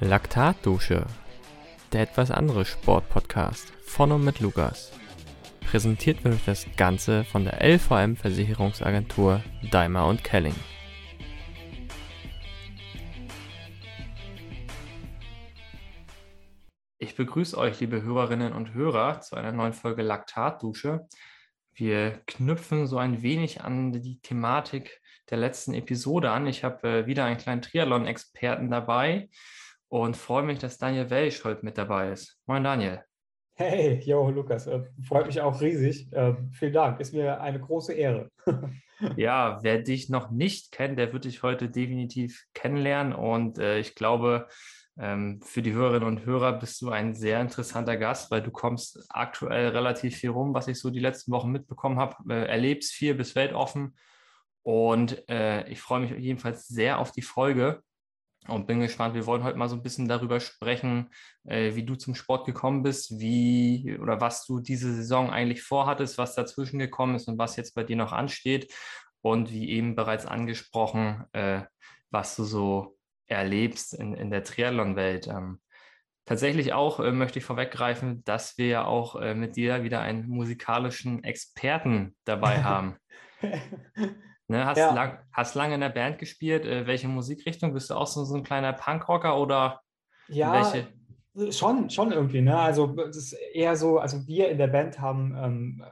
[0.00, 1.04] Laktatdusche,
[1.92, 4.92] der etwas andere Sportpodcast von und mit Lukas.
[5.68, 10.54] Präsentiert wird das Ganze von der LVM Versicherungsagentur Daimler und Kelling.
[16.98, 21.08] Ich begrüße euch, liebe Hörerinnen und Hörer, zu einer neuen Folge Laktatdusche.
[21.74, 26.46] Wir knüpfen so ein wenig an die Thematik der letzten Episode an.
[26.46, 29.28] Ich habe äh, wieder einen kleinen Triathlon-Experten dabei
[29.88, 32.38] und freue mich, dass Daniel Welsch heute mit dabei ist.
[32.46, 33.02] Moin Daniel.
[33.54, 36.12] Hey, yo, Lukas, äh, freut mich auch riesig.
[36.12, 38.30] Äh, vielen Dank, ist mir eine große Ehre.
[39.16, 43.96] ja, wer dich noch nicht kennt, der wird dich heute definitiv kennenlernen und äh, ich
[43.96, 44.46] glaube,
[44.96, 49.04] ähm, für die Hörerinnen und Hörer bist du ein sehr interessanter Gast, weil du kommst
[49.08, 53.14] aktuell relativ viel rum, was ich so die letzten Wochen mitbekommen habe, äh, erlebst viel,
[53.14, 53.96] bist weltoffen
[54.62, 57.82] und äh, ich freue mich jedenfalls sehr auf die Folge
[58.46, 59.14] und bin gespannt.
[59.14, 61.10] Wir wollen heute mal so ein bisschen darüber sprechen,
[61.44, 66.18] äh, wie du zum Sport gekommen bist, wie oder was du diese Saison eigentlich vorhattest,
[66.18, 68.72] was dazwischen gekommen ist und was jetzt bei dir noch ansteht
[69.20, 71.62] und wie eben bereits angesprochen, äh,
[72.10, 75.26] was du so erlebst in, in der Triathlon-Welt.
[75.26, 75.60] Ähm,
[76.24, 80.28] tatsächlich auch äh, möchte ich vorweggreifen, dass wir ja auch äh, mit dir wieder einen
[80.28, 82.96] musikalischen Experten dabei haben.
[84.48, 84.92] ne, hast, ja.
[84.92, 86.64] lang, hast lange in der Band gespielt.
[86.64, 87.72] Äh, welche Musikrichtung?
[87.72, 89.80] Bist du auch so, so ein kleiner Punkrocker oder
[90.28, 91.52] ja, welche?
[91.52, 92.40] Schon, schon irgendwie.
[92.40, 92.58] Ne?
[92.58, 95.84] Also es ist eher so, also wir in der Band haben ähm,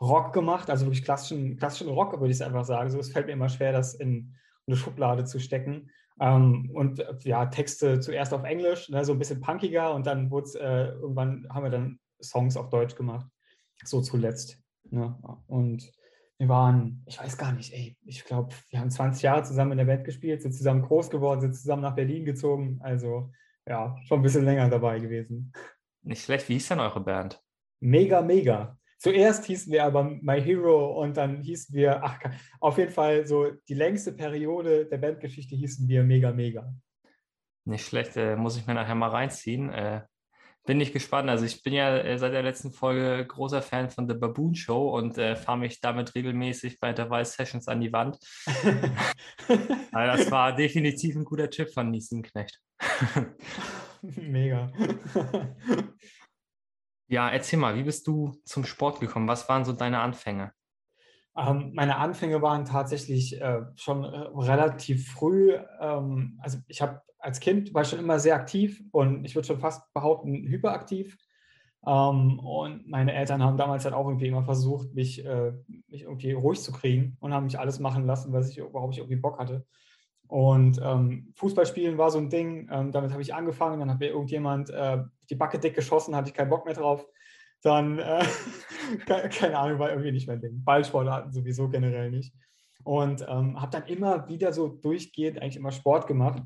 [0.00, 2.90] Rock gemacht, also wirklich klassischen, klassischen Rock, würde ich einfach sagen.
[2.90, 4.34] So, es fällt mir immer schwer, das in
[4.66, 5.90] eine Schublade zu stecken.
[6.20, 10.30] Ähm, und äh, ja, Texte zuerst auf Englisch, ne, so ein bisschen punkiger und dann
[10.30, 13.26] wurde äh, irgendwann haben wir dann Songs auf Deutsch gemacht.
[13.82, 14.62] So zuletzt.
[14.90, 15.18] Ne?
[15.48, 15.90] Und
[16.38, 19.78] wir waren, ich weiß gar nicht, ey, ich glaube, wir haben 20 Jahre zusammen in
[19.78, 22.80] der Band gespielt, sind zusammen groß geworden, sind zusammen nach Berlin gezogen.
[22.82, 23.30] Also
[23.66, 25.52] ja, schon ein bisschen länger dabei gewesen.
[26.02, 26.48] Nicht schlecht.
[26.48, 27.40] Wie hieß denn eure Band?
[27.80, 28.76] Mega, mega.
[28.98, 32.18] Zuerst hießen wir aber My Hero und dann hießen wir, ach,
[32.60, 36.74] auf jeden Fall so die längste Periode der Bandgeschichte hießen wir Mega Mega.
[37.66, 39.70] Nicht schlecht, äh, muss ich mir nachher mal reinziehen.
[39.70, 40.02] Äh,
[40.64, 41.28] bin ich gespannt.
[41.28, 44.96] Also ich bin ja äh, seit der letzten Folge großer Fan von The Baboon Show
[44.96, 48.18] und äh, fahre mich damit regelmäßig bei Intervall Sessions an die Wand.
[49.92, 52.60] also das war definitiv ein guter Tipp von Niesin Knecht.
[54.02, 54.70] Mega.
[57.08, 59.28] Ja, erzähl mal, wie bist du zum Sport gekommen?
[59.28, 60.52] Was waren so deine Anfänge?
[61.36, 65.52] Ähm, meine Anfänge waren tatsächlich äh, schon äh, relativ früh.
[65.80, 69.46] Ähm, also ich habe als Kind war ich schon immer sehr aktiv und ich würde
[69.46, 71.16] schon fast behaupten hyperaktiv.
[71.86, 75.52] Ähm, und meine Eltern haben damals halt auch irgendwie immer versucht, mich, äh,
[75.88, 78.98] mich irgendwie ruhig zu kriegen und haben mich alles machen lassen, was ich, worauf ich
[78.98, 79.64] irgendwie Bock hatte.
[80.26, 84.08] Und ähm, Fußballspielen war so ein Ding, ähm, damit habe ich angefangen, dann hat mir
[84.08, 87.06] irgendjemand äh, die Backe dick geschossen, hatte ich keinen Bock mehr drauf.
[87.62, 88.24] Dann, äh,
[89.06, 90.62] keine Ahnung, war irgendwie nicht mein Ding.
[90.62, 92.34] Ballsportarten sowieso generell nicht.
[92.84, 96.42] Und ähm, habe dann immer wieder so durchgehend eigentlich immer Sport gemacht,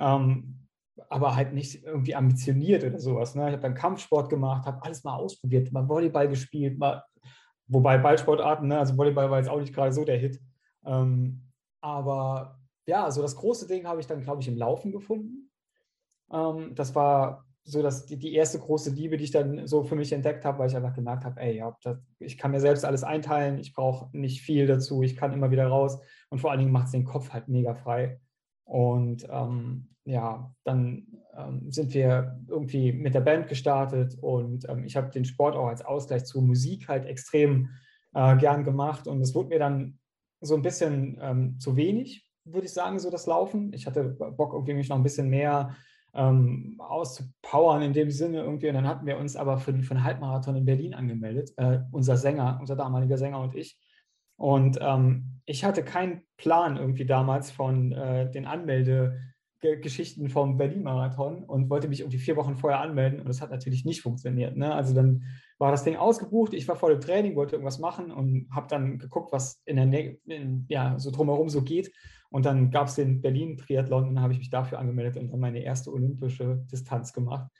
[0.00, 0.66] ähm,
[1.08, 3.34] aber halt nicht irgendwie ambitioniert oder sowas.
[3.34, 3.46] Ne?
[3.46, 7.02] Ich habe dann Kampfsport gemacht, habe alles mal ausprobiert, mal Volleyball gespielt, mal,
[7.66, 8.78] wobei Ballsportarten, ne?
[8.78, 10.40] also Volleyball war jetzt auch nicht gerade so der Hit.
[10.84, 11.42] Ähm,
[11.80, 15.50] aber ja, also das große Ding habe ich dann, glaube ich, im Laufen gefunden.
[16.32, 19.94] Ähm, das war so dass die, die, erste große Liebe, die ich dann so für
[19.94, 22.84] mich entdeckt habe, weil ich einfach gemerkt habe, ey, ja, das, ich kann mir selbst
[22.84, 25.98] alles einteilen, ich brauche nicht viel dazu, ich kann immer wieder raus
[26.30, 28.20] und vor allen Dingen macht es den Kopf halt mega frei.
[28.68, 31.06] Und ähm, ja, dann
[31.36, 35.66] ähm, sind wir irgendwie mit der Band gestartet und ähm, ich habe den Sport auch
[35.66, 37.70] als Ausgleich zur Musik halt extrem
[38.14, 39.98] äh, gern gemacht und es wurde mir dann
[40.40, 43.72] so ein bisschen ähm, zu wenig würde ich sagen, so das Laufen.
[43.72, 45.76] Ich hatte Bock, irgendwie mich noch ein bisschen mehr
[46.14, 48.68] ähm, auszupowern in dem Sinne irgendwie.
[48.68, 52.16] Und dann hatten wir uns aber für, für einen Halbmarathon in Berlin angemeldet, äh, unser
[52.16, 53.78] Sänger, unser damaliger Sänger und ich.
[54.38, 61.68] Und ähm, ich hatte keinen Plan irgendwie damals von äh, den Anmeldegeschichten vom Berlin-Marathon und
[61.68, 64.56] wollte mich irgendwie vier Wochen vorher anmelden und das hat natürlich nicht funktioniert.
[64.56, 64.72] Ne?
[64.72, 65.24] Also dann
[65.58, 68.98] war das Ding ausgebucht, ich war vor dem Training, wollte irgendwas machen und habe dann
[68.98, 70.18] geguckt, was in der Nähe,
[70.68, 71.90] ja, so drumherum so geht
[72.30, 75.40] und dann gab es den Berlin-Triathlon und dann habe ich mich dafür angemeldet und dann
[75.40, 77.50] meine erste olympische Distanz gemacht.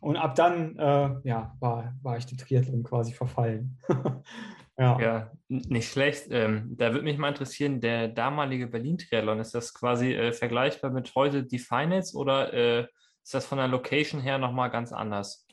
[0.00, 3.78] Und ab dann äh, ja, war, war ich dem Triathlon quasi verfallen.
[4.78, 5.00] ja.
[5.00, 5.30] ja.
[5.48, 6.26] nicht schlecht.
[6.30, 11.14] Ähm, da würde mich mal interessieren, der damalige Berlin-Triathlon, ist das quasi äh, vergleichbar mit
[11.14, 12.86] heute die Finals oder äh,
[13.22, 15.46] ist das von der Location her nochmal ganz anders?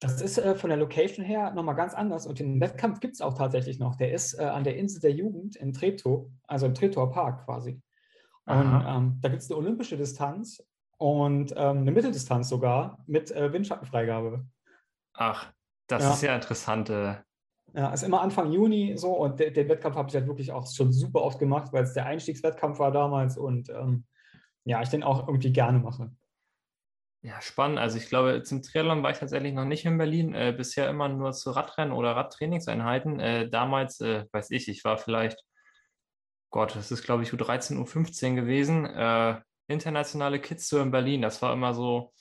[0.00, 3.20] Das ist äh, von der Location her nochmal ganz anders und den Wettkampf gibt es
[3.20, 3.96] auch tatsächlich noch.
[3.96, 7.80] Der ist äh, an der Insel der Jugend in Treptow, also im Treptower Park quasi.
[8.46, 10.60] Und ähm, da gibt es eine olympische Distanz
[10.98, 14.44] und ähm, eine Mitteldistanz sogar mit äh, Windschattenfreigabe.
[15.14, 15.52] Ach,
[15.86, 16.12] das ja.
[16.12, 16.90] ist ja interessant.
[16.90, 17.16] Äh.
[17.74, 20.66] Ja, ist immer Anfang Juni so und de den Wettkampf habe ich halt wirklich auch
[20.66, 24.04] schon super oft gemacht, weil es der Einstiegswettkampf war damals und ähm,
[24.64, 26.10] ja, ich den auch irgendwie gerne mache.
[27.22, 27.78] Ja, spannend.
[27.78, 30.34] Also ich glaube, zum Triathlon war ich tatsächlich noch nicht in Berlin.
[30.34, 33.20] Äh, bisher immer nur zu Radrennen oder Radtrainingseinheiten.
[33.20, 35.38] Äh, damals, äh, weiß ich, ich war vielleicht,
[36.50, 38.86] Gott, das ist glaube ich U13, U15 gewesen.
[38.86, 41.22] Äh, internationale Kids Tour in Berlin.
[41.22, 42.12] Das war immer so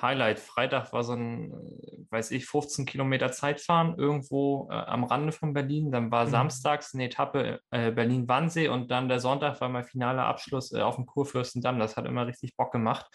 [0.00, 0.40] Highlight.
[0.40, 5.52] Freitag war so ein, äh, weiß ich, 15 Kilometer Zeitfahren irgendwo äh, am Rande von
[5.52, 5.92] Berlin.
[5.92, 6.30] Dann war mhm.
[6.30, 11.78] samstags eine Etappe Berlin-Wannsee und dann der Sonntag war mein finaler Abschluss auf dem Kurfürstendamm.
[11.78, 13.06] Das hat immer richtig Bock gemacht.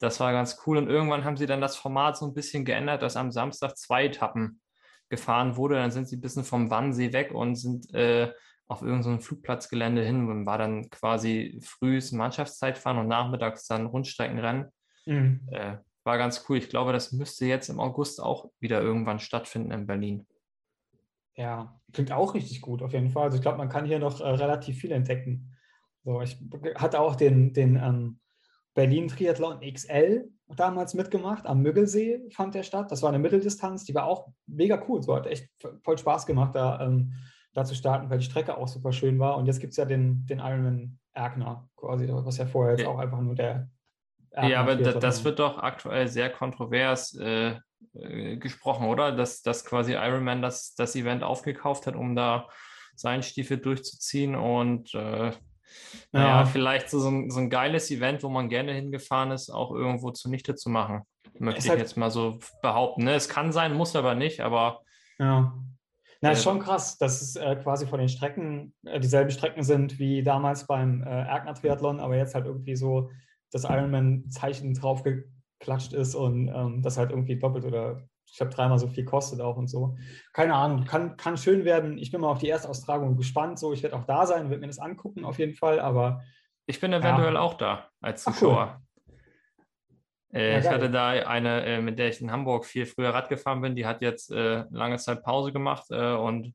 [0.00, 0.76] Das war ganz cool.
[0.78, 4.06] Und irgendwann haben sie dann das Format so ein bisschen geändert, dass am Samstag zwei
[4.06, 4.60] Etappen
[5.08, 5.76] gefahren wurde.
[5.76, 8.32] Dann sind sie ein bisschen vom Wannsee weg und sind äh,
[8.66, 14.70] auf irgendein so Flugplatzgelände hin und war dann quasi frühes Mannschaftszeitfahren und nachmittags dann Rundstreckenrennen.
[15.06, 15.40] Mhm.
[15.50, 16.58] Äh, war ganz cool.
[16.58, 20.26] Ich glaube, das müsste jetzt im August auch wieder irgendwann stattfinden in Berlin.
[21.36, 23.24] Ja, klingt auch richtig gut auf jeden Fall.
[23.24, 25.56] Also ich glaube, man kann hier noch äh, relativ viel entdecken.
[26.04, 26.38] So, ich
[26.76, 28.20] hatte auch den, den ähm,
[28.74, 31.46] Berlin Triathlon XL damals mitgemacht.
[31.46, 32.90] Am Müggelsee fand der statt.
[32.92, 35.02] Das war eine Mitteldistanz, die war auch mega cool.
[35.02, 35.48] So hat echt
[35.82, 37.14] voll Spaß gemacht, da, ähm,
[37.54, 39.36] da zu starten, weil die Strecke auch super schön war.
[39.36, 42.98] Und jetzt gibt es ja den, den Ironman Erkner quasi, was ja vorher jetzt auch
[42.98, 43.70] einfach nur der.
[44.34, 47.54] Erkner ja, aber das, das wird doch aktuell sehr kontrovers äh,
[47.94, 49.12] äh, gesprochen, oder?
[49.12, 52.48] Dass, dass quasi Ironman das, das Event aufgekauft hat, um da
[52.96, 55.32] seinen Stiefel durchzuziehen und äh,
[56.12, 56.44] naja, ja.
[56.46, 60.10] vielleicht so, so ein, so, ein, geiles Event, wo man gerne hingefahren ist, auch irgendwo
[60.10, 61.02] zunichte zu machen.
[61.38, 63.04] Möchte ist ich halt, jetzt mal so behaupten.
[63.04, 63.14] Ne?
[63.14, 64.82] Es kann sein, muss aber nicht, aber.
[65.18, 65.54] Ja.
[66.20, 69.98] Na, ist schon krass, dass es äh, quasi von den Strecken äh, dieselben Strecken sind
[69.98, 73.10] wie damals beim äh, Erkner Triathlon, aber jetzt halt irgendwie so
[73.54, 78.88] das Ironman-Zeichen draufgeklatscht ist und ähm, das halt irgendwie doppelt oder ich habe dreimal so
[78.88, 79.96] viel kostet auch und so.
[80.32, 81.98] Keine Ahnung, kann, kann schön werden.
[81.98, 83.60] Ich bin mal auf die erste Austragung gespannt.
[83.60, 86.22] So, ich werde auch da sein, werde mir das angucken auf jeden Fall, aber.
[86.66, 87.40] Ich bin eventuell ja.
[87.40, 88.80] auch da als Zuschauer.
[88.80, 90.40] Cool.
[90.40, 93.28] Äh, ja, ich hatte da eine, äh, mit der ich in Hamburg viel früher Rad
[93.28, 96.54] gefahren bin, die hat jetzt äh, lange Zeit Pause gemacht äh, und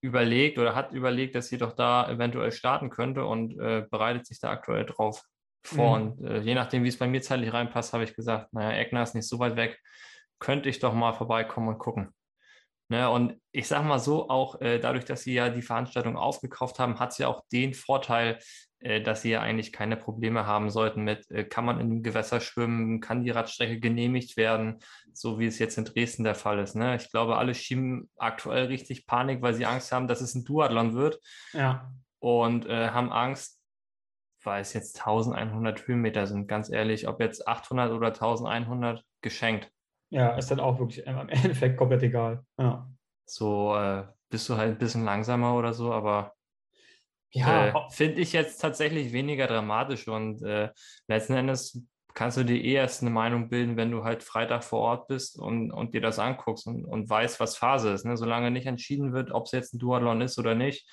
[0.00, 4.40] überlegt oder hat überlegt, dass sie doch da eventuell starten könnte und äh, bereitet sich
[4.40, 5.22] da aktuell drauf
[5.62, 5.98] vor.
[5.98, 6.10] Mhm.
[6.10, 9.02] Und äh, je nachdem, wie es bei mir zeitlich reinpasst, habe ich gesagt, naja, Egner
[9.02, 9.78] ist nicht so weit weg
[10.42, 12.12] könnte ich doch mal vorbeikommen und gucken.
[12.88, 16.78] Ne, und ich sage mal so, auch äh, dadurch, dass sie ja die Veranstaltung aufgekauft
[16.78, 18.38] haben, hat sie ja auch den Vorteil,
[18.80, 22.02] äh, dass sie ja eigentlich keine Probleme haben sollten mit, äh, kann man in dem
[22.02, 24.80] Gewässer schwimmen, kann die Radstrecke genehmigt werden,
[25.14, 26.74] so wie es jetzt in Dresden der Fall ist.
[26.74, 26.96] Ne?
[26.96, 30.92] Ich glaube, alle schieben aktuell richtig Panik, weil sie Angst haben, dass es ein Duathlon
[30.92, 31.18] wird.
[31.54, 31.90] Ja.
[32.18, 33.61] Und äh, haben Angst,
[34.44, 39.70] weil es jetzt 1100 Höhenmeter sind, ganz ehrlich, ob jetzt 800 oder 1100 geschenkt.
[40.10, 42.44] Ja, ist dann auch wirklich im Endeffekt komplett egal.
[42.58, 42.88] Ja.
[43.24, 46.34] So äh, bist du halt ein bisschen langsamer oder so, aber
[47.30, 50.70] ja, äh, finde ich jetzt tatsächlich weniger dramatisch und äh,
[51.08, 51.82] letzten Endes
[52.14, 55.38] kannst du dir eh erst eine Meinung bilden, wenn du halt Freitag vor Ort bist
[55.38, 58.04] und, und dir das anguckst und, und weißt, was Phase ist.
[58.04, 58.18] Ne?
[58.18, 60.86] Solange nicht entschieden wird, ob es jetzt ein Duathlon ist oder nicht,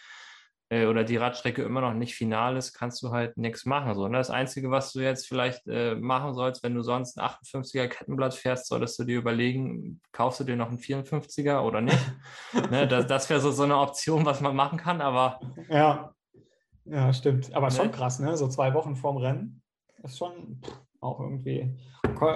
[0.70, 3.96] äh, oder die Radstrecke immer noch nicht final ist, kannst du halt nichts machen.
[3.96, 4.18] So, ne?
[4.18, 8.36] Das Einzige, was du jetzt vielleicht äh, machen sollst, wenn du sonst ein 58er Kettenblatt
[8.36, 12.00] fährst, solltest du dir überlegen, kaufst du dir noch einen 54er oder nicht.
[12.72, 12.88] ne?
[12.88, 15.40] Das, das wäre so, so eine Option, was man machen kann, aber.
[15.70, 16.14] Ja,
[16.86, 17.54] ja stimmt.
[17.56, 17.74] Aber ne?
[17.74, 18.38] schon krass, ne?
[18.38, 19.62] So zwei Wochen vorm Rennen.
[20.04, 20.62] ist schon
[21.02, 21.76] auch irgendwie.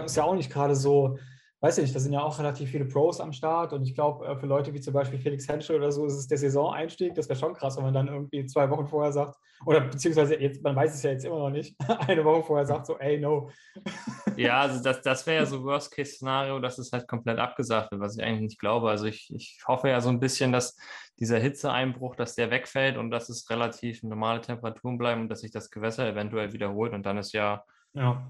[0.06, 1.18] Ist ja auch nicht gerade so
[1.64, 4.26] weiß ich nicht, da sind ja auch relativ viele Pros am Start und ich glaube,
[4.26, 7.16] äh, für Leute wie zum Beispiel Felix Henschel oder so, ist es der Saisoneinstieg.
[7.16, 10.62] Das wäre schon krass, wenn man dann irgendwie zwei Wochen vorher sagt, oder beziehungsweise jetzt,
[10.62, 11.74] man weiß es ja jetzt immer noch nicht,
[12.08, 13.50] eine Woche vorher sagt so, ey, no.
[14.36, 18.18] Ja, also das, das wäre ja so Worst-Case-Szenario, dass es halt komplett abgesagt wird, was
[18.18, 18.90] ich eigentlich nicht glaube.
[18.90, 20.76] Also ich, ich hoffe ja so ein bisschen, dass
[21.20, 25.52] dieser Hitzeeinbruch, dass der wegfällt und dass es relativ normale Temperaturen bleiben und dass sich
[25.52, 28.30] das Gewässer eventuell wiederholt und dann ist ja, ja.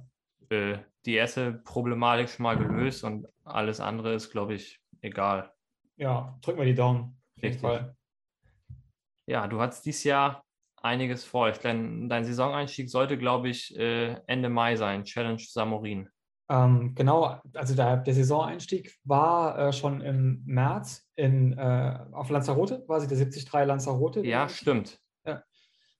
[0.49, 5.51] Äh, die erste Problematik schon mal gelöst und alles andere ist, glaube ich, egal.
[5.97, 7.19] Ja, drücken wir die Daumen.
[7.59, 7.93] Fall.
[9.27, 10.43] Ja, du hattest dieses Jahr
[10.81, 11.51] einiges vor.
[11.51, 16.07] Dein, dein Saisoneinstieg sollte, glaube ich, äh, Ende Mai sein, Challenge Samorin.
[16.49, 22.83] Ähm, genau, also der, der Saisoneinstieg war äh, schon im März in, äh, auf Lanzarote,
[22.85, 24.25] quasi der 73 Lanzarote.
[24.25, 25.02] Ja, stimmt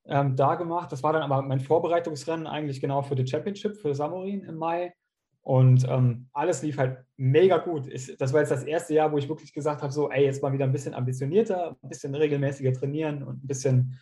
[0.05, 0.91] ähm, da gemacht.
[0.91, 4.93] Das war dann aber mein Vorbereitungsrennen eigentlich genau für die Championship für Samorin im Mai.
[5.41, 7.87] Und ähm, alles lief halt mega gut.
[7.87, 10.41] Ich, das war jetzt das erste Jahr, wo ich wirklich gesagt habe, so, ey, jetzt
[10.41, 13.99] mal wieder ein bisschen ambitionierter, ein bisschen regelmäßiger trainieren und ein bisschen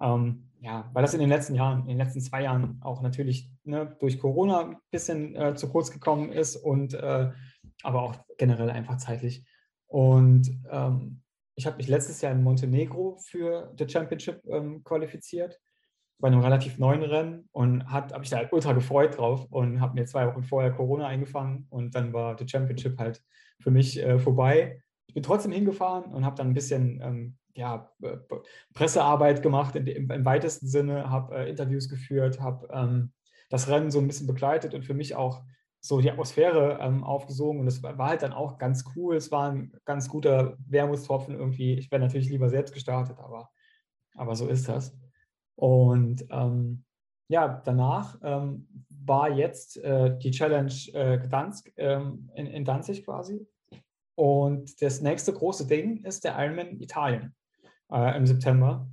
[0.00, 3.50] Ähm, ja, weil das in den letzten Jahren, in den letzten zwei Jahren auch natürlich
[3.64, 7.30] ne, durch Corona ein bisschen äh, zu kurz gekommen ist und äh,
[7.82, 9.44] aber auch generell einfach zeitlich.
[9.86, 11.20] Und ähm,
[11.56, 15.60] ich habe mich letztes Jahr in Montenegro für die Championship ähm, qualifiziert,
[16.18, 19.94] bei einem relativ neuen Rennen und habe mich da halt ultra gefreut drauf und habe
[19.94, 23.22] mir zwei Wochen vorher Corona eingefangen und dann war die Championship halt
[23.60, 24.80] für mich äh, vorbei.
[25.06, 27.92] Ich bin trotzdem hingefahren und habe dann ein bisschen ähm, ja,
[28.74, 33.12] Pressearbeit gemacht im, im, weitesten Sinne, habe äh, Interviews geführt, habe ähm,
[33.48, 35.42] das Rennen so ein bisschen begleitet und für mich auch
[35.84, 39.16] so die Atmosphäre ähm, aufgesogen und es war halt dann auch ganz cool.
[39.16, 41.74] Es war ein ganz guter Wermutstropfen irgendwie.
[41.74, 43.50] Ich wäre natürlich lieber selbst gestartet, aber,
[44.14, 44.96] aber so ist das.
[45.56, 46.84] Und ähm,
[47.28, 53.46] ja, danach ähm, war jetzt äh, die Challenge äh, Gdansk, ähm, in, in Danzig quasi.
[54.14, 57.34] Und das nächste große Ding ist der Ironman Italien
[57.92, 58.88] äh, im September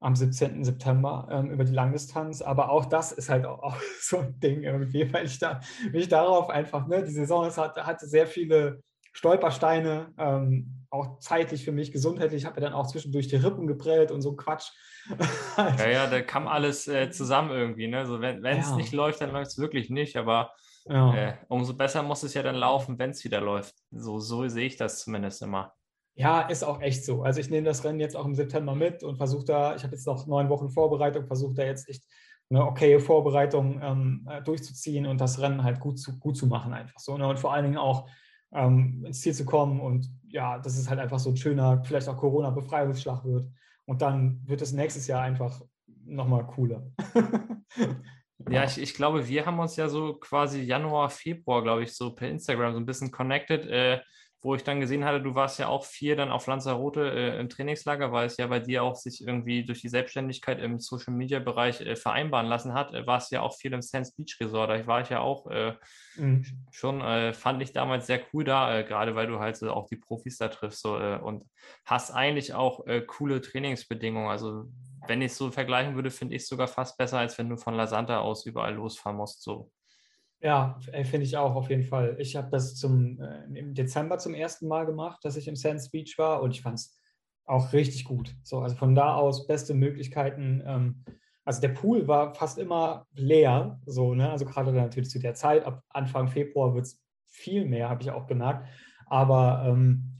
[0.00, 0.64] am 17.
[0.64, 2.42] September ähm, über die Langdistanz.
[2.42, 5.60] Aber auch das ist halt auch, auch, so ein Ding irgendwie, weil ich da
[5.92, 11.64] mich darauf einfach, ne, die Saison ist, hat, hatte sehr viele Stolpersteine, ähm, auch zeitlich
[11.64, 12.42] für mich, gesundheitlich.
[12.42, 14.70] Ich habe mir dann auch zwischendurch die Rippen geprellt und so Quatsch.
[15.56, 17.88] ja, ja, da kam alles äh, zusammen irgendwie.
[17.88, 18.06] Ne?
[18.06, 18.76] So, wenn es ja.
[18.76, 20.16] nicht läuft, dann läuft es wirklich nicht.
[20.16, 20.52] Aber
[20.86, 21.14] ja.
[21.14, 23.74] äh, umso besser muss es ja dann laufen, wenn es wieder läuft.
[23.90, 25.74] So, so sehe ich das zumindest immer.
[26.14, 27.22] Ja, ist auch echt so.
[27.22, 29.94] Also ich nehme das Rennen jetzt auch im September mit und versuche da, ich habe
[29.94, 32.04] jetzt noch neun Wochen Vorbereitung, versuche da jetzt echt
[32.50, 36.74] eine okaye Vorbereitung ähm, äh, durchzuziehen und das Rennen halt gut zu, gut zu machen
[36.74, 37.16] einfach so.
[37.16, 37.26] Ne?
[37.26, 38.08] Und vor allen Dingen auch
[38.52, 42.08] ähm, ins Ziel zu kommen und ja, dass es halt einfach so ein schöner, vielleicht
[42.08, 43.48] auch Corona-Befreiungsschlag wird.
[43.86, 45.60] Und dann wird es nächstes Jahr einfach
[46.04, 46.90] nochmal cooler.
[48.48, 52.14] Ja, ich, ich glaube, wir haben uns ja so quasi Januar, Februar, glaube ich, so
[52.14, 53.66] per Instagram so ein bisschen connected.
[53.66, 54.00] Äh,
[54.42, 57.50] wo ich dann gesehen hatte, du warst ja auch viel dann auf Lanzarote äh, im
[57.50, 61.40] Trainingslager, weil es ja bei dir auch sich irgendwie durch die Selbstständigkeit im Social Media
[61.40, 64.70] Bereich äh, vereinbaren lassen hat, äh, warst ja auch viel im Sands Beach Resort.
[64.70, 65.74] Da war ich ja auch äh,
[66.16, 66.46] mhm.
[66.70, 69.86] schon, äh, fand ich damals sehr cool da, äh, gerade weil du halt so auch
[69.88, 71.44] die Profis da triffst so, und
[71.84, 74.28] hast eigentlich auch coole Trainingsbedingungen.
[74.28, 74.64] Also
[75.06, 77.56] wenn ich es so vergleichen würde, finde ich es sogar fast besser, als wenn du
[77.56, 79.42] von La Santa aus überall losfahren musst.
[79.42, 79.70] So.
[80.42, 82.16] Ja, finde ich auch auf jeden Fall.
[82.18, 85.90] Ich habe das zum, äh, im Dezember zum ersten Mal gemacht, dass ich im Sands
[85.90, 86.96] Beach war und ich fand es
[87.44, 88.34] auch richtig gut.
[88.42, 90.62] So, also von da aus beste Möglichkeiten.
[90.64, 91.04] Ähm,
[91.44, 94.30] also der Pool war fast immer leer, so, ne?
[94.30, 98.10] Also gerade natürlich zu der Zeit, ab Anfang Februar wird es viel mehr, habe ich
[98.10, 98.66] auch gemerkt.
[99.06, 100.19] Aber ähm,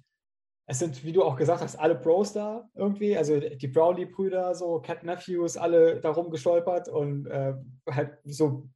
[0.70, 3.16] es sind, wie du auch gesagt hast, alle Pros da irgendwie.
[3.16, 7.54] Also die Brownlee-Brüder, so Cat Matthews, alle darum gestolpert und äh,
[7.90, 8.68] halt so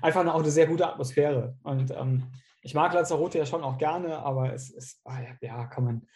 [0.00, 1.56] einfach auch eine sehr gute Atmosphäre.
[1.64, 2.22] Und ähm,
[2.62, 6.06] ich mag Lanzarote ja schon auch gerne, aber es ist, ah ja, kann man,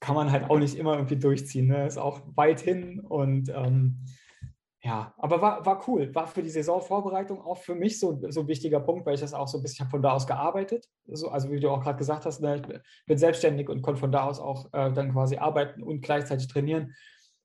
[0.00, 1.68] kann man halt auch nicht immer irgendwie durchziehen.
[1.68, 1.86] Ne?
[1.86, 4.04] Ist auch weit hin und ähm,
[4.84, 6.14] ja, aber war, war cool.
[6.14, 9.32] War für die Saisonvorbereitung auch für mich so, so ein wichtiger Punkt, weil ich das
[9.32, 10.90] auch so ein bisschen, von da aus gearbeitet.
[11.06, 14.12] So, also wie du auch gerade gesagt hast, ne, ich bin selbstständig und konnte von
[14.12, 16.92] da aus auch äh, dann quasi arbeiten und gleichzeitig trainieren.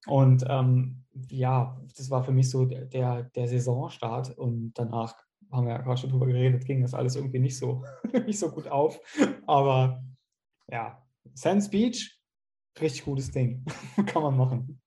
[0.06, 5.16] Und ähm, ja, das war für mich so der, der Saisonstart und danach
[5.50, 7.86] haben wir ja gerade schon drüber geredet, ging das alles irgendwie nicht so,
[8.26, 9.00] nicht so gut auf.
[9.48, 10.04] Aber
[10.68, 11.02] ja,
[11.36, 12.19] Sands Beach,
[12.82, 13.66] richtig gutes Ding.
[14.08, 14.82] Kann man machen.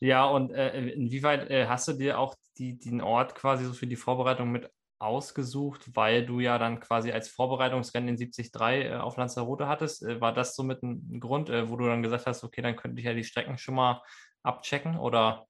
[0.00, 3.86] Ja, und äh, inwieweit äh, hast du dir auch die, den Ort quasi so für
[3.86, 9.16] die Vorbereitung mit ausgesucht, weil du ja dann quasi als Vorbereitungsrennen in 73 äh, auf
[9.16, 10.02] Lanzarote hattest?
[10.02, 12.76] Äh, war das so mit ein Grund, äh, wo du dann gesagt hast, okay, dann
[12.76, 14.02] könnte ich ja die Strecken schon mal
[14.42, 15.46] abchecken oder?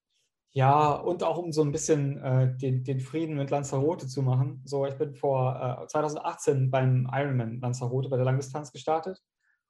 [0.53, 4.63] Ja, und auch um so ein bisschen äh, den, den, Frieden mit Lanzarote zu machen.
[4.65, 9.21] So, ich bin vor äh, 2018 beim Ironman Lanzarote bei der Langdistanz gestartet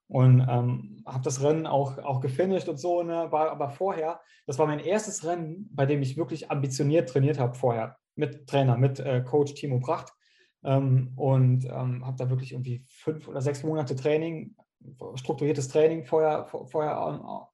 [0.09, 3.03] und ähm, habe das Rennen auch, auch gefinisht und so.
[3.03, 7.39] Ne, war aber vorher, das war mein erstes Rennen, bei dem ich wirklich ambitioniert trainiert
[7.39, 10.13] habe vorher mit Trainer, mit äh, Coach Timo Pracht
[10.65, 14.55] ähm, und ähm, habe da wirklich irgendwie fünf oder sechs Monate Training,
[15.15, 17.49] strukturiertes Training vorher, vorher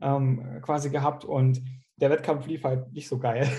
[0.00, 1.62] ähm, quasi gehabt und
[1.96, 3.50] der Wettkampf lief halt nicht so geil.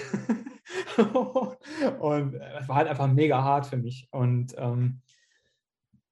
[2.00, 4.08] und es war halt einfach mega hart für mich.
[4.12, 5.01] Und ähm,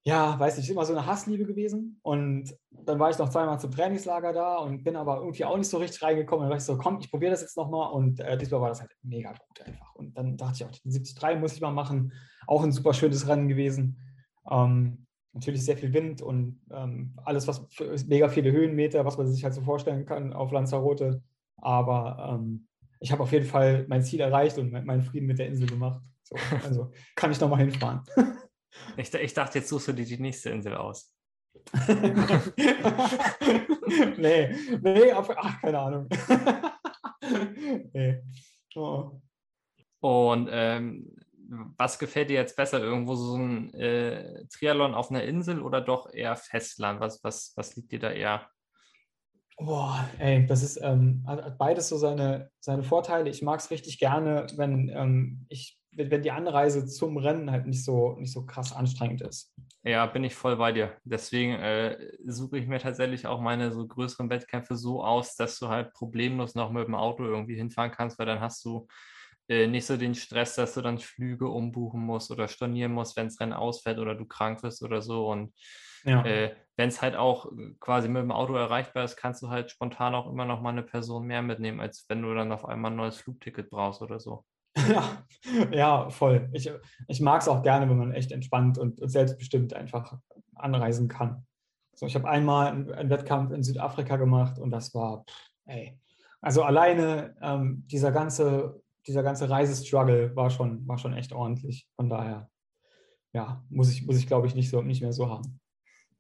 [0.08, 2.00] ja, weiß nicht, immer so eine Hassliebe gewesen.
[2.02, 5.68] Und dann war ich noch zweimal zum Trainingslager da und bin aber irgendwie auch nicht
[5.68, 6.44] so richtig reingekommen.
[6.44, 7.92] Dann war ich so, komm, ich probiere das jetzt nochmal.
[7.92, 9.94] Und äh, diesmal war das halt mega gut einfach.
[9.96, 12.14] Und dann dachte ich auch, den 73 muss ich mal machen.
[12.48, 14.00] Auch ein super schönes Rennen gewesen.
[14.50, 17.68] Ähm, natürlich sehr viel Wind und ähm, alles, was
[18.08, 21.22] mega viele Höhenmeter, was man sich halt so vorstellen kann auf Lanzarote.
[21.58, 22.70] Aber ähm,
[23.02, 26.02] ich habe auf jeden Fall mein Ziel erreicht und meinen Frieden mit der Insel gemacht.
[26.24, 28.04] So, also kann ich nochmal hinfahren.
[28.96, 31.14] Ich, ich, dachte, jetzt suchst du dir die nächste Insel aus.
[34.18, 36.08] nee, nee, auf, ach, keine Ahnung.
[37.94, 38.22] nee.
[38.76, 39.20] Oh.
[40.00, 41.16] Und ähm,
[41.78, 42.80] was gefällt dir jetzt besser?
[42.80, 47.00] Irgendwo so ein äh, Triathlon auf einer Insel oder doch eher Festland?
[47.00, 48.50] Was, was, was liegt dir da eher?
[49.60, 53.30] Boah, ey, das ist ähm, hat beides so seine, seine Vorteile.
[53.30, 57.84] Ich mag es richtig gerne, wenn ähm, ich, wenn die Anreise zum Rennen halt nicht
[57.84, 59.54] so, nicht so krass anstrengend ist.
[59.84, 60.98] Ja, bin ich voll bei dir.
[61.04, 65.70] Deswegen äh, suche ich mir tatsächlich auch meine so größeren Wettkämpfe so aus, dass du
[65.70, 68.88] halt problemlos noch mit dem Auto irgendwie hinfahren kannst, weil dann hast du
[69.48, 73.28] äh, nicht so den Stress, dass du dann Flüge umbuchen musst oder stornieren musst, wenn
[73.28, 75.28] das Rennen ausfällt oder du krank bist oder so.
[75.30, 75.54] Und
[76.04, 76.24] ja.
[76.26, 80.16] äh, wenn es halt auch quasi mit dem Auto erreichbar ist, kannst du halt spontan
[80.16, 82.98] auch immer noch mal eine Person mehr mitnehmen, als wenn du dann auf einmal ein
[82.98, 84.46] neues Flugticket brauchst oder so.
[84.90, 85.24] Ja,
[85.72, 86.50] ja voll.
[86.54, 86.72] Ich,
[87.08, 90.18] ich mag es auch gerne, wenn man echt entspannt und, selbstbestimmt einfach
[90.56, 91.46] anreisen kann.
[91.94, 96.00] So, ich habe einmal einen, einen, Wettkampf in Südafrika gemacht und das war, pff, ey,
[96.42, 101.88] also alleine ähm, dieser ganze dieser ganze Reisestruggle war schon, war schon echt ordentlich.
[101.96, 102.50] Von daher,
[103.34, 105.60] ja, muss ich, muss ich glaube ich, nicht, so, nicht mehr so haben.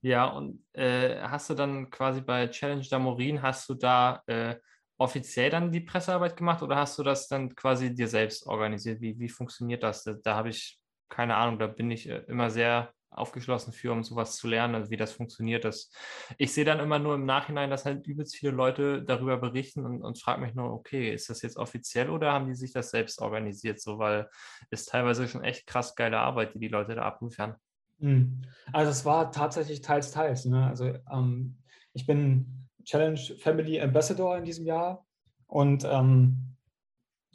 [0.02, 4.56] Ja, und äh, hast du dann quasi bei Challenge Damorin, hast du da äh,
[4.98, 9.02] offiziell dann die Pressearbeit gemacht oder hast du das dann quasi dir selbst organisiert?
[9.02, 10.04] Wie, wie funktioniert das?
[10.04, 14.04] Da, da habe ich keine Ahnung, da bin ich äh, immer sehr aufgeschlossen für, um
[14.04, 15.64] sowas zu lernen, also wie das funktioniert.
[15.64, 15.92] Das,
[16.38, 20.04] ich sehe dann immer nur im Nachhinein, dass halt übelst viele Leute darüber berichten und,
[20.04, 23.20] und frage mich nur, okay, ist das jetzt offiziell oder haben die sich das selbst
[23.22, 23.82] organisiert?
[23.82, 24.30] So, weil
[24.70, 27.56] es teilweise schon echt krass geile Arbeit, die die Leute da abliefern.
[28.00, 28.42] Hm.
[28.74, 30.46] Also es war tatsächlich teils, teils.
[30.46, 30.68] Ne?
[30.68, 31.58] Also ähm,
[31.94, 35.06] ich bin Challenge Family Ambassador in diesem Jahr
[35.46, 36.56] und ähm,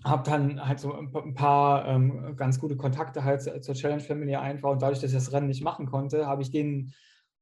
[0.04, 4.70] habe dann halt so ein paar ähm, ganz gute Kontakte halt zur Challenge Family einfach
[4.70, 6.92] und dadurch, dass ich das Rennen nicht machen konnte, habe ich denen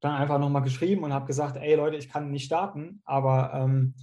[0.01, 3.95] dann einfach nochmal geschrieben und habe gesagt, ey Leute, ich kann nicht starten, aber ähm,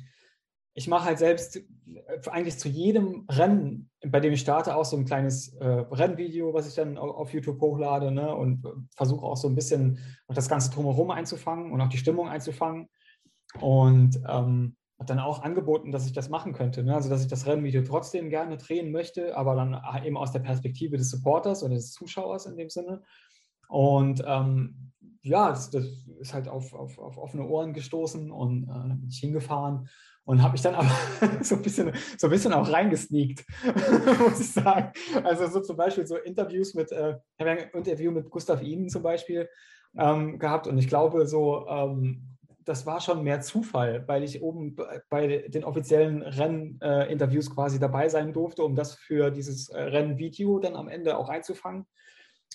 [0.74, 1.64] ich mache halt selbst äh,
[2.30, 6.68] eigentlich zu jedem Rennen, bei dem ich starte, auch so ein kleines äh, Rennvideo, was
[6.68, 8.64] ich dann auf YouTube hochlade ne, und
[8.96, 12.90] versuche auch so ein bisschen das Ganze drumherum einzufangen und auch die Stimmung einzufangen.
[13.60, 16.84] Und ähm, hat dann auch angeboten, dass ich das machen könnte.
[16.84, 16.96] Ne?
[16.96, 20.98] Also, dass ich das Rennvideo trotzdem gerne drehen möchte, aber dann eben aus der Perspektive
[20.98, 23.04] des Supporters oder des Zuschauers in dem Sinne.
[23.70, 25.86] Und ähm, ja, das, das,
[26.20, 29.88] ist halt auf, auf, auf, offene Ohren gestoßen und äh, dann bin ich hingefahren
[30.24, 30.90] und habe mich dann aber
[31.42, 33.46] so ein bisschen, so ein bisschen auch reingesneakt,
[34.20, 34.92] muss ich sagen.
[35.24, 38.90] Also so zum Beispiel so Interviews mit, äh, ich habe ein Interview mit Gustav Ihnen
[38.90, 39.48] zum Beispiel
[39.98, 42.37] ähm, gehabt und ich glaube so, ähm,
[42.68, 44.76] das war schon mehr Zufall, weil ich oben
[45.10, 50.60] bei den offiziellen Renninterviews äh, quasi dabei sein durfte, um das für dieses äh, Rennvideo
[50.60, 51.86] dann am Ende auch einzufangen.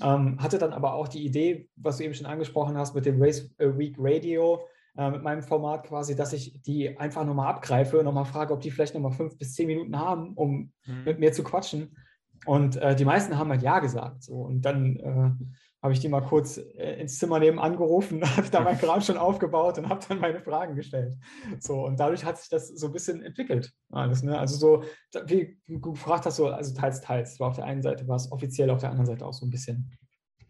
[0.03, 3.23] Ähm, hatte dann aber auch die Idee, was du eben schon angesprochen hast mit dem
[3.23, 4.61] Race äh, Week Radio,
[4.99, 8.61] äh, mit meinem Format quasi, dass ich die einfach nochmal abgreife und nochmal frage, ob
[8.61, 11.05] die vielleicht nochmal fünf bis zehn Minuten haben, um mhm.
[11.05, 11.97] mit mir zu quatschen.
[12.45, 14.25] Und äh, die meisten haben halt Ja gesagt.
[14.25, 14.35] So.
[14.35, 15.47] Und dann
[15.83, 19.17] habe ich die mal kurz äh, ins Zimmer nebenan gerufen, habe da mein Kram schon
[19.17, 21.17] aufgebaut und habe dann meine Fragen gestellt.
[21.59, 23.73] So, und dadurch hat sich das so ein bisschen entwickelt.
[23.91, 24.39] Alles, ne?
[24.39, 24.85] Also so,
[25.27, 27.41] wie du gefragt hast, so, also teils, teils.
[27.41, 29.51] War auf der einen Seite war es offiziell, auf der anderen Seite auch so ein
[29.51, 29.91] bisschen,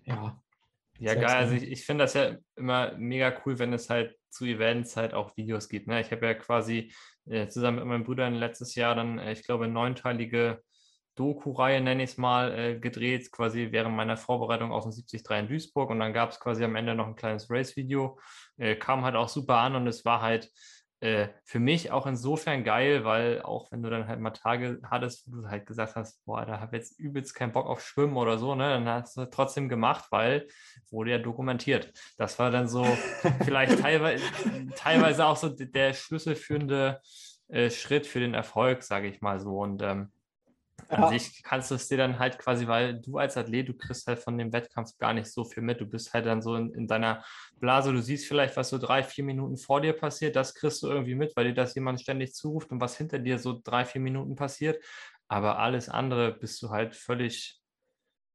[0.05, 0.39] ja.
[0.99, 1.25] Ja, geil.
[1.25, 5.15] Also ich, ich finde das ja immer mega cool, wenn es halt zu Events halt
[5.15, 5.89] auch Videos gibt.
[5.89, 6.01] Ne?
[6.01, 6.93] Ich habe ja quasi
[7.27, 10.63] äh, zusammen mit meinen Brüdern letztes Jahr dann, äh, ich glaube, neunteilige
[11.15, 15.49] Doku-Reihe, nenne ich es mal, äh, gedreht, quasi während meiner Vorbereitung auf den 73 in
[15.49, 15.91] Duisburg.
[15.91, 18.19] Und dann gab es quasi am Ende noch ein kleines Race-Video.
[18.57, 20.51] Äh, kam halt auch super an und es war halt
[21.03, 25.27] äh, für mich auch insofern geil, weil auch wenn du dann halt mal Tage hattest,
[25.27, 28.39] wo du halt gesagt hast, boah, da habe jetzt übelst keinen Bock auf Schwimmen oder
[28.39, 30.47] so, ne, dann hast du trotzdem gemacht, weil
[30.91, 31.93] wurde ja dokumentiert.
[32.19, 32.85] Das war dann so
[33.45, 34.23] vielleicht teilweise,
[34.77, 37.01] teilweise auch so der schlüsselführende
[37.49, 39.59] äh, Schritt für den Erfolg, sage ich mal so.
[39.59, 40.13] Und ähm,
[40.89, 41.09] an ja.
[41.09, 44.19] sich kannst du es dir dann halt quasi, weil du als Athlet, du kriegst halt
[44.19, 45.81] von dem Wettkampf gar nicht so viel mit.
[45.81, 47.25] Du bist halt dann so in, in, deiner
[47.61, 50.89] Blase, du siehst vielleicht, was so drei, vier Minuten vor dir passiert, das kriegst du
[50.89, 54.01] irgendwie mit, weil dir das jemand ständig zuruft und was hinter dir so drei, vier
[54.01, 54.83] Minuten passiert.
[55.29, 57.62] Aber alles andere bist du halt völlig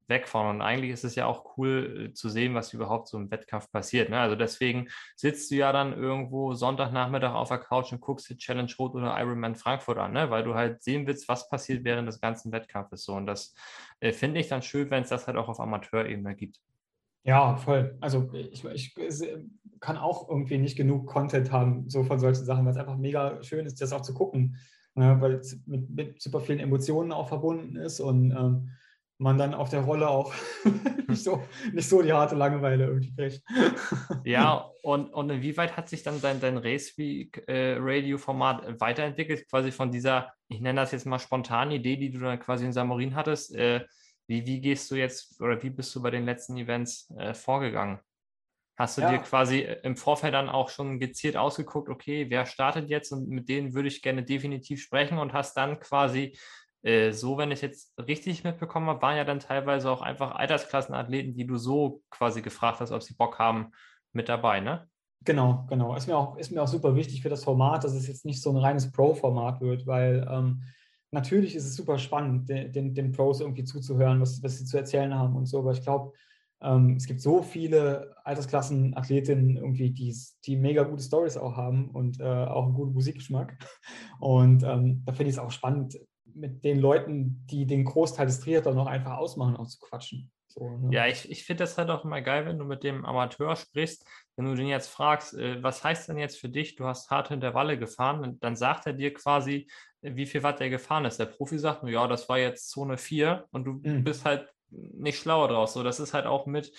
[0.09, 0.47] weg von.
[0.47, 3.71] Und eigentlich ist es ja auch cool äh, zu sehen, was überhaupt so im Wettkampf
[3.71, 4.09] passiert.
[4.09, 4.19] Ne?
[4.19, 8.71] Also deswegen sitzt du ja dann irgendwo Sonntagnachmittag auf der Couch und guckst dir Challenge
[8.79, 10.29] Rot oder Ironman Frankfurt an, ne?
[10.29, 13.03] weil du halt sehen willst, was passiert während des ganzen Wettkampfes.
[13.03, 13.13] So.
[13.13, 13.53] Und das
[13.99, 16.59] äh, finde ich dann schön, wenn es das halt auch auf Amateurebene gibt.
[17.23, 17.97] Ja, voll.
[17.99, 18.95] Also ich, ich,
[19.79, 23.41] kann auch irgendwie nicht genug Content haben, so von solchen Sachen, weil es einfach mega
[23.43, 24.57] schön ist, das auch zu gucken,
[24.95, 25.17] ne?
[25.19, 28.69] weil es mit, mit, super vielen Emotionen auch verbunden ist und ähm,
[29.19, 30.33] man dann auf der Rolle auch
[31.07, 33.41] nicht, so, nicht so die harte Langeweile irgendwie kriegt.
[34.23, 39.91] ja, und, und inwieweit hat sich dann dein, dein Race Week äh, weiterentwickelt, quasi von
[39.91, 43.55] dieser ich nenne das jetzt mal spontane Idee, die du dann quasi in Samorin hattest.
[43.55, 43.85] Äh,
[44.27, 47.99] wie, wie gehst du jetzt oder wie bist du bei den letzten Events äh, vorgegangen?
[48.77, 49.11] Hast du ja.
[49.11, 53.27] dir quasi äh, im Vorfeld dann auch schon gezielt ausgeguckt, okay, wer startet jetzt und
[53.29, 56.37] mit denen würde ich gerne definitiv sprechen und hast dann quasi
[56.83, 61.33] äh, so, wenn ich jetzt richtig mitbekommen habe, waren ja dann teilweise auch einfach Altersklassenathleten,
[61.33, 63.71] die du so quasi gefragt hast, ob sie Bock haben,
[64.13, 64.87] mit dabei, ne?
[65.23, 65.95] Genau, genau.
[65.95, 68.41] Ist mir, auch, ist mir auch super wichtig für das Format, dass es jetzt nicht
[68.41, 70.63] so ein reines Pro-Format wird, weil ähm,
[71.11, 74.77] natürlich ist es super spannend, den, den, den, Pros irgendwie zuzuhören, was, was sie zu
[74.77, 76.13] erzählen haben und so, aber ich glaube,
[76.61, 82.19] ähm, es gibt so viele Altersklassenathletinnen irgendwie, die, die mega gute Stories auch haben und
[82.19, 83.57] äh, auch einen guten Musikgeschmack.
[84.19, 85.99] Und ähm, da finde ich es auch spannend,
[86.37, 90.31] mit den Leuten, die den Großteil des Triathlon noch einfach ausmachen, auch zu quatschen.
[90.47, 90.89] So, ne?
[90.91, 94.05] Ja, ich, ich finde das halt auch immer geil, wenn du mit dem Amateur sprichst,
[94.35, 97.33] wenn du den jetzt fragst, äh, was heißt denn jetzt für dich, du hast harte
[97.33, 99.69] Intervalle gefahren, dann sagt er dir quasi,
[100.01, 101.19] äh, wie viel Watt er gefahren ist.
[101.19, 104.03] Der Profi sagt nur, ja, das war jetzt Zone 4 und du mhm.
[104.03, 105.73] bist halt nicht schlauer draus.
[105.73, 106.71] So, das ist halt auch mit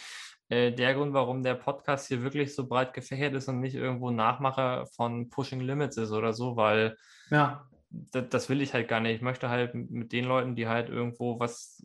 [0.48, 4.10] äh, der Grund, warum der Podcast hier wirklich so breit gefächert ist und nicht irgendwo
[4.10, 6.96] Nachmacher von Pushing Limits ist oder so, weil
[7.30, 9.16] ja das, das, will ich halt gar nicht.
[9.16, 11.82] Ich möchte halt mit den Leuten, die halt irgendwo was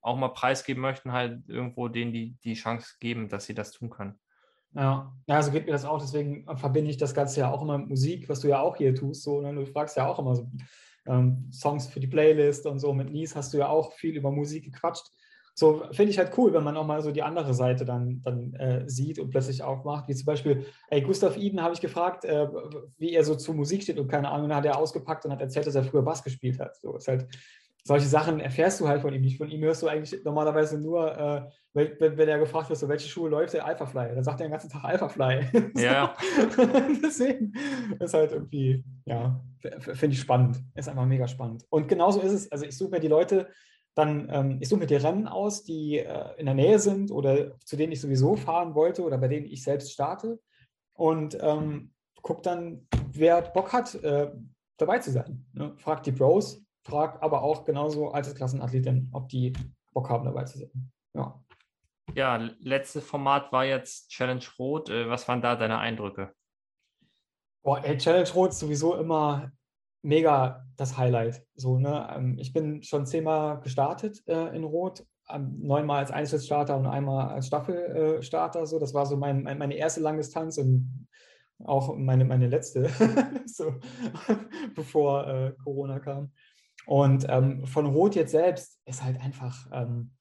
[0.00, 3.90] auch mal preisgeben möchten, halt irgendwo denen die, die Chance geben, dass sie das tun
[3.90, 4.18] können.
[4.74, 6.00] Ja, ja, so geht mir das auch.
[6.00, 8.94] Deswegen verbinde ich das Ganze ja auch immer mit Musik, was du ja auch hier
[8.94, 9.22] tust.
[9.22, 9.54] So, ne?
[9.54, 10.50] Du fragst ja auch immer so
[11.06, 12.92] ähm, Songs für die Playlist und so.
[12.92, 15.10] Mit Nies hast du ja auch viel über Musik gequatscht
[15.58, 18.52] so finde ich halt cool, wenn man auch mal so die andere Seite dann, dann
[18.54, 20.06] äh, sieht und plötzlich aufmacht.
[20.06, 22.46] Wie zum Beispiel, ey, Gustav Iden habe ich gefragt, äh,
[22.98, 25.40] wie er so zu Musik steht und keine Ahnung, dann hat er ausgepackt und hat
[25.40, 26.76] erzählt, dass er früher Bass gespielt hat.
[26.76, 27.26] So ist halt,
[27.84, 29.38] solche Sachen erfährst du halt von ihm nicht.
[29.38, 31.42] Von ihm hörst du eigentlich normalerweise nur, äh,
[31.72, 34.50] wenn, wenn, er gefragt wird, so welche Schuhe läuft der Alphafly, dann sagt er den
[34.50, 35.70] ganzen Tag Alphafly.
[35.78, 36.14] Ja.
[37.02, 37.54] Deswegen
[37.98, 39.40] ist halt irgendwie, ja,
[39.78, 40.58] finde ich spannend.
[40.74, 41.64] Ist einfach mega spannend.
[41.70, 43.48] Und genauso ist es, also ich suche mir die Leute,
[43.96, 47.58] dann, ähm, ich suche mir die Rennen aus, die äh, in der Nähe sind oder
[47.60, 50.38] zu denen ich sowieso fahren wollte oder bei denen ich selbst starte
[50.92, 54.30] und ähm, gucke dann, wer Bock hat, äh,
[54.76, 55.46] dabei zu sein.
[55.54, 55.74] Ne?
[55.78, 59.54] Frag die Pros, frag aber auch genauso Altersklassenathletinnen, ob die
[59.94, 60.92] Bock haben, dabei zu sein.
[61.14, 61.42] Ja.
[62.14, 64.90] Ja, letzte Format war jetzt Challenge Rot.
[64.90, 66.34] Äh, was waren da deine Eindrücke?
[67.62, 69.50] Boah, ey, Challenge Rot ist sowieso immer
[70.06, 71.42] mega das Highlight.
[71.56, 72.08] So, ne?
[72.14, 77.28] Ähm, ich bin schon zehnmal gestartet äh, in Rot, ähm, neunmal als Einzelstarter und einmal
[77.28, 78.66] als Staffelstarter.
[78.66, 81.08] So, das war so mein, meine erste Langdistanz und
[81.64, 82.88] auch meine, meine letzte,
[83.46, 83.74] so,
[84.74, 86.32] bevor äh, Corona kam.
[86.86, 90.12] Und ähm, von Rot jetzt selbst ist halt einfach ähm,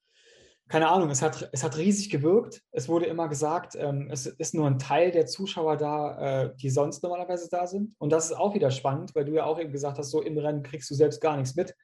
[0.68, 2.62] keine Ahnung, es hat, es hat riesig gewirkt.
[2.72, 6.72] Es wurde immer gesagt, ähm, es ist nur ein Teil der Zuschauer da, äh, die
[6.72, 7.94] sonst normalerweise da sind.
[8.00, 10.38] Und das ist auch wieder spannend, weil du ja auch eben gesagt hast, so im
[10.38, 11.76] Rennen kriegst du selbst gar nichts mit.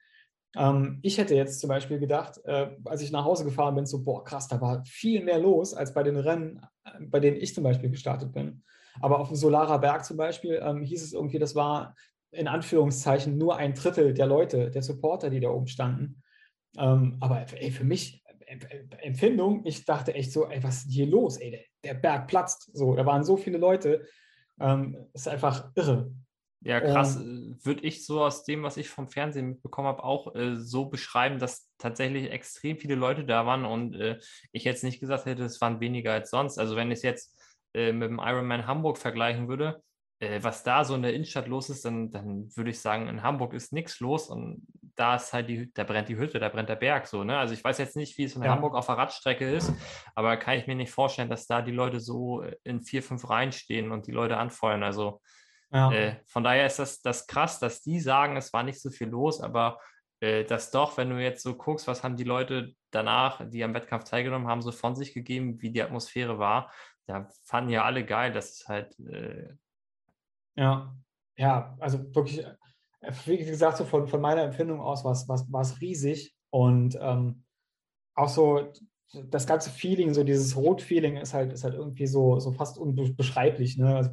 [0.56, 4.02] Ähm, ich hätte jetzt zum Beispiel gedacht, äh, als ich nach Hause gefahren bin, so,
[4.02, 7.54] boah, krass, da war viel mehr los als bei den Rennen, äh, bei denen ich
[7.54, 8.64] zum Beispiel gestartet bin.
[9.00, 11.94] Aber auf dem Solarer Berg zum Beispiel ähm, hieß es irgendwie, das war
[12.32, 16.22] in Anführungszeichen nur ein Drittel der Leute, der Supporter, die da oben standen.
[16.78, 18.21] Ähm, aber ey, für mich
[18.98, 21.36] Empfindung, ich dachte echt so, ey, was ist hier los?
[21.36, 22.70] Ey, der, Berg platzt.
[22.74, 24.06] So, da waren so viele Leute.
[24.60, 26.12] Ähm, ist einfach irre.
[26.64, 27.16] Ja, krass.
[27.16, 30.86] Ähm, Würde ich so aus dem, was ich vom Fernsehen mitbekommen habe, auch äh, so
[30.86, 34.18] beschreiben, dass tatsächlich extrem viele Leute da waren und äh,
[34.52, 36.58] ich jetzt nicht gesagt hätte, es waren weniger als sonst.
[36.58, 37.36] Also wenn ich es jetzt
[37.74, 39.82] äh, mit dem Ironman Hamburg vergleichen würde,
[40.20, 43.22] äh, was da so in der Innenstadt los ist, dann, dann würde ich sagen, in
[43.22, 46.68] Hamburg ist nichts los und da ist halt die, da brennt die Hütte, da brennt
[46.68, 47.38] der Berg so, ne?
[47.38, 48.50] Also ich weiß jetzt nicht, wie es in ja.
[48.50, 49.72] Hamburg auf der Radstrecke ist,
[50.14, 53.52] aber kann ich mir nicht vorstellen, dass da die Leute so in vier, fünf Reihen
[53.52, 54.82] stehen und die Leute anfeuern.
[54.82, 55.20] Also
[55.70, 55.92] ja.
[55.92, 59.08] äh, von daher ist das, das krass, dass die sagen, es war nicht so viel
[59.08, 59.78] los, aber
[60.20, 63.74] äh, dass doch, wenn du jetzt so guckst, was haben die Leute danach, die am
[63.74, 66.70] Wettkampf teilgenommen haben, so von sich gegeben, wie die Atmosphäre war,
[67.06, 69.54] da fanden ja alle geil, dass es halt äh,
[70.54, 70.94] ja,
[71.36, 72.54] ja, also wirklich, äh,
[73.26, 77.44] wie gesagt, so von, von meiner Empfindung aus war es riesig und ähm,
[78.14, 78.72] auch so
[79.12, 83.76] das ganze Feeling, so dieses Rot-Feeling ist halt, ist halt irgendwie so, so fast unbeschreiblich.
[83.76, 83.96] Ne?
[83.96, 84.10] Also,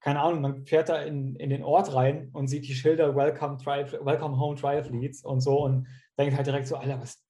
[0.00, 3.56] keine Ahnung, man fährt da in, in den Ort rein und sieht die Schilder Welcome,
[3.56, 7.25] Triath Welcome Home Triathletes und so und denkt halt direkt so, Alter, was,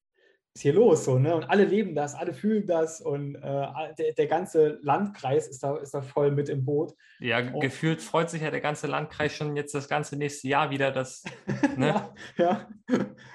[0.57, 1.05] ist hier los?
[1.05, 1.37] So, ne?
[1.37, 3.67] Und alle leben das, alle fühlen das und äh,
[3.99, 6.95] der, der, ganze Landkreis ist da, ist da voll mit im Boot.
[7.21, 10.71] Ja, und, gefühlt freut sich ja der ganze Landkreis schon jetzt das ganze nächste Jahr
[10.71, 10.91] wieder.
[10.93, 11.25] Das,
[11.77, 11.89] ne?
[11.89, 12.69] ja, ja,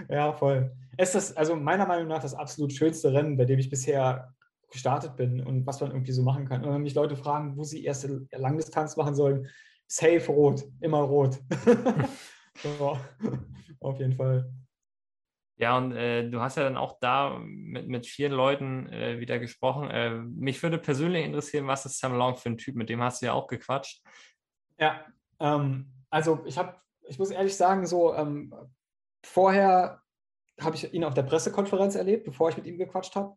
[0.10, 0.72] ja, voll.
[0.98, 4.34] Es ist also meiner Meinung nach das absolut schönste Rennen, bei dem ich bisher
[4.72, 6.66] gestartet bin und was man irgendwie so machen kann.
[6.66, 9.48] Und wenn mich Leute fragen, wo sie erste Langdistanz machen sollen,
[9.86, 11.38] safe rot, immer rot.
[12.64, 12.98] so.
[13.80, 14.52] Auf jeden Fall.
[15.62, 19.38] Ja, und äh, du hast ja dann auch da mit, mit vielen Leuten äh, wieder
[19.38, 19.92] gesprochen.
[19.92, 22.76] Äh, mich würde persönlich interessieren, was ist Sam Long für ein Typ?
[22.76, 24.02] Mit dem hast du ja auch gequatscht.
[24.80, 25.06] Ja,
[25.40, 28.52] ähm, also ich habe, ich muss ehrlich sagen, so ähm,
[29.24, 30.02] vorher
[30.60, 33.36] habe ich ihn auf der Pressekonferenz erlebt, bevor ich mit ihm gequatscht habe.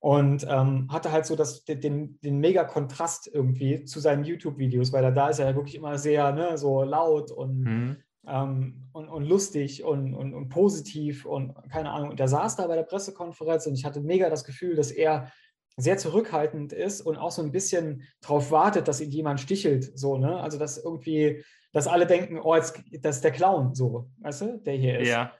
[0.00, 5.04] Und ähm, hatte halt so das, den, den mega Kontrast irgendwie zu seinen YouTube-Videos, weil
[5.04, 9.08] er da ist er ja wirklich immer sehr ne, so laut und mhm ähm, und,
[9.08, 12.10] und, lustig und, und, und, positiv und keine Ahnung.
[12.10, 15.32] Und der saß da bei der Pressekonferenz und ich hatte mega das Gefühl, dass er
[15.76, 19.98] sehr zurückhaltend ist und auch so ein bisschen darauf wartet, dass ihn jemand stichelt.
[19.98, 20.40] So, ne?
[20.40, 24.58] Also, dass irgendwie, dass alle denken, oh, jetzt, das ist der Clown, so, weißt du,
[24.58, 25.08] der hier ist.
[25.08, 25.32] Ja.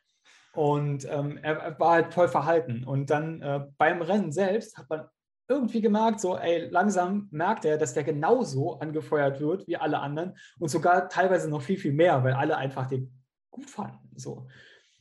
[0.55, 2.85] Und ähm, er, er, war halt voll verhalten.
[2.85, 5.07] Und dann äh, beim Rennen selbst hat man
[5.51, 10.37] irgendwie gemerkt, so, ey, langsam merkt er, dass der genauso angefeuert wird wie alle anderen
[10.61, 13.13] und sogar teilweise noch viel, viel mehr, weil alle einfach den
[13.51, 14.17] gut fanden.
[14.17, 14.47] So.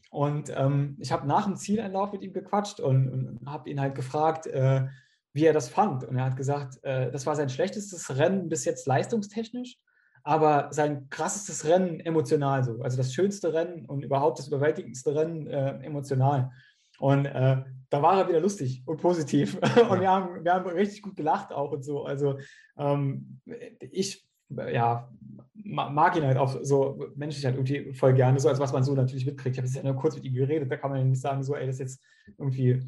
[0.09, 3.93] Und ähm, ich habe nach dem Zieleinlauf mit ihm gequatscht und, und habe ihn halt
[3.93, 4.87] gefragt, äh,
[5.33, 6.03] wie er das fand.
[6.03, 9.77] Und er hat gesagt, äh, das war sein schlechtestes Rennen bis jetzt leistungstechnisch,
[10.23, 12.81] aber sein krassestes Rennen emotional so.
[12.81, 16.51] Also das schönste Rennen und überhaupt das überwältigendste Rennen äh, emotional.
[16.99, 19.55] Und äh, da war er wieder lustig und positiv.
[19.89, 22.03] Und wir haben, wir haben richtig gut gelacht auch und so.
[22.05, 22.37] Also
[22.77, 23.39] ähm,
[23.79, 25.09] ich ja,
[25.53, 28.93] mag ihn halt auch so menschlich halt irgendwie voll gerne, so als was man so
[28.93, 29.55] natürlich mitkriegt.
[29.55, 31.43] Ich habe jetzt ja nur kurz mit ihm geredet, da kann man ja nicht sagen,
[31.43, 32.03] so, ey, das ist jetzt
[32.37, 32.81] irgendwie,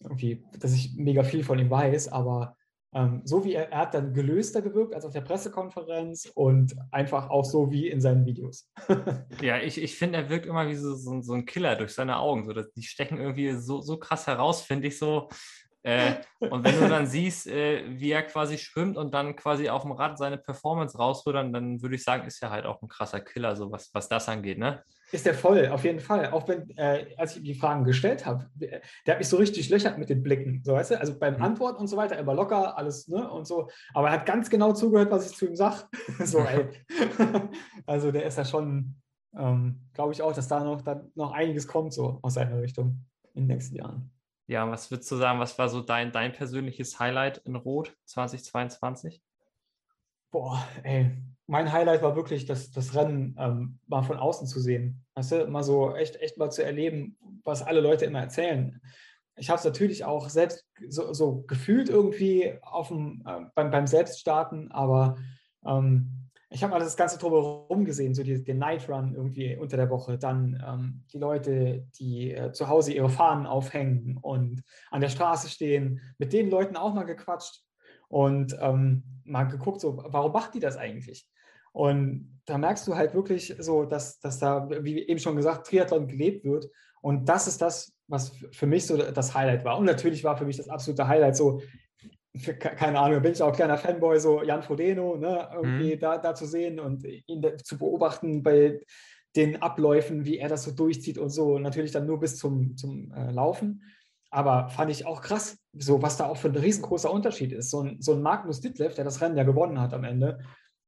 [0.00, 2.56] irgendwie, dass ich mega viel von ihm weiß, aber
[2.94, 7.28] ähm, so wie er, er hat dann gelöster gewirkt als auf der Pressekonferenz und einfach
[7.28, 8.70] auch so wie in seinen Videos.
[9.42, 12.18] ja, ich, ich finde, er wirkt immer wie so, so, so, ein Killer durch seine
[12.18, 12.44] Augen.
[12.44, 15.28] So, dass die stechen irgendwie so, so krass heraus, finde ich so.
[15.84, 16.14] Äh,
[16.50, 19.92] und wenn du dann siehst, äh, wie er quasi schwimmt und dann quasi auf dem
[19.92, 23.20] Rad seine Performance rausholt, dann, dann würde ich sagen, ist er halt auch ein krasser
[23.20, 24.82] Killer, so was, was das angeht, ne?
[25.12, 26.30] Ist der voll, auf jeden Fall.
[26.32, 29.68] Auch wenn, äh, als ich ihm die Fragen gestellt habe, der hat mich so richtig
[29.68, 31.00] löchert mit den Blicken, so weißt du?
[31.00, 31.42] Also beim mhm.
[31.42, 33.30] Antworten und so weiter, immer locker, alles, ne?
[33.30, 33.68] Und so.
[33.92, 35.84] Aber er hat ganz genau zugehört, was ich zu ihm sage.
[36.24, 36.68] so, ey.
[37.86, 38.96] also der ist ja schon,
[39.38, 43.04] ähm, glaube ich auch, dass da noch, da noch einiges kommt, so aus seiner Richtung
[43.34, 44.13] in den nächsten Jahren.
[44.46, 49.22] Ja, was würdest du sagen, was war so dein, dein persönliches Highlight in Rot 2022?
[50.30, 51.12] Boah, ey,
[51.46, 55.04] mein Highlight war wirklich das, das Rennen ähm, mal von außen zu sehen.
[55.14, 58.80] Weißt du, mal so echt, echt mal zu erleben, was alle Leute immer erzählen.
[59.36, 63.86] Ich habe es natürlich auch selbst so, so, gefühlt irgendwie auf dem, äh, beim, beim
[63.86, 65.16] Selbststarten, aber
[65.66, 66.23] ähm,
[66.54, 69.90] ich habe mal das Ganze drumherum gesehen, so die, den Night Run irgendwie unter der
[69.90, 74.62] Woche, dann ähm, die Leute, die äh, zu Hause ihre Fahnen aufhängen und
[74.92, 77.64] an der Straße stehen, mit den Leuten auch mal gequatscht
[78.08, 81.28] und ähm, mal geguckt, so, warum macht die das eigentlich?
[81.72, 86.06] Und da merkst du halt wirklich so, dass, dass da, wie eben schon gesagt, Triathlon
[86.06, 86.70] gelebt wird.
[87.00, 89.76] Und das ist das, was für mich so das Highlight war.
[89.76, 91.60] Und natürlich war für mich das absolute Highlight so,
[92.58, 96.00] keine Ahnung, bin ich auch kleiner Fanboy, so Jan Frodeno, ne, irgendwie mhm.
[96.00, 98.80] da, da zu sehen und ihn zu beobachten bei
[99.36, 101.58] den Abläufen, wie er das so durchzieht und so.
[101.58, 103.82] Natürlich dann nur bis zum, zum äh, Laufen.
[104.30, 107.70] Aber fand ich auch krass, so was da auch für ein riesengroßer Unterschied ist.
[107.70, 110.40] So ein, so ein Magnus Ditlev, der das Rennen ja gewonnen hat am Ende,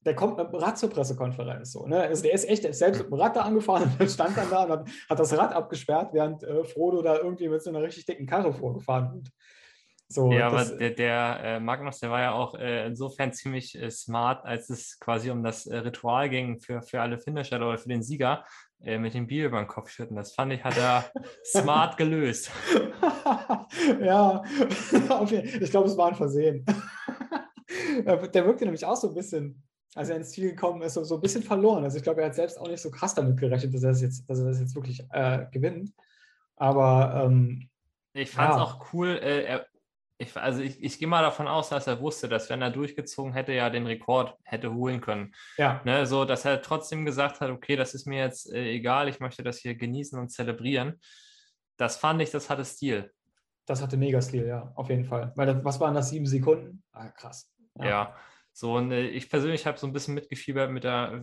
[0.05, 1.73] der kommt mit dem Rad zur Pressekonferenz.
[1.73, 2.03] So, ne?
[2.03, 4.51] also der ist echt, der ist selbst mit dem Rad da angefahren und stand dann
[4.51, 7.83] da und hat, hat das Rad abgesperrt, während äh, Frodo da irgendwie mit so einer
[7.83, 9.29] richtig dicken Karre vorgefahren wird.
[10.09, 13.91] So, ja, aber der, der äh, Magnus, der war ja auch äh, insofern ziemlich äh,
[13.91, 17.89] smart, als es quasi um das äh, Ritual ging für, für alle Finisher oder für
[17.89, 18.45] den Sieger
[18.81, 20.15] äh, mit dem Bier über den Kopf schütten.
[20.15, 21.11] Das fand ich, hat er
[21.45, 22.53] smart gelöst.
[24.01, 24.45] ja,
[25.61, 26.65] ich glaube, es war ein Versehen.
[28.05, 29.65] der wirkte nämlich auch so ein bisschen,
[29.97, 31.83] als er ins Ziel gekommen ist, so, so ein bisschen verloren.
[31.83, 34.03] Also ich glaube, er hat selbst auch nicht so krass damit gerechnet, dass er das
[34.03, 35.93] jetzt, dass er das jetzt wirklich äh, gewinnt.
[36.55, 37.69] Aber ähm,
[38.13, 38.63] ich fand es ja.
[38.63, 39.67] auch cool, er,
[40.19, 43.33] ich, also ich, ich gehe mal davon aus, dass er wusste, dass wenn er durchgezogen
[43.33, 45.35] hätte, ja den Rekord hätte holen können.
[45.59, 45.83] Ja.
[45.85, 49.21] Ne, so, dass er trotzdem gesagt hat, okay, das ist mir jetzt äh, egal, ich
[49.21, 51.01] möchte das hier genießen und zelebrieren.
[51.77, 53.13] Das fand ich, das hatte Stil.
[53.67, 55.33] Das hatte mega Stil, ja, auf jeden Fall.
[55.37, 56.83] Weil das, was waren das, sieben Sekunden?
[56.93, 57.53] Ah, krass.
[57.79, 57.85] Ja.
[57.85, 58.17] ja.
[58.53, 61.23] So, und äh, ich persönlich habe so ein bisschen mitgefiebert mit der,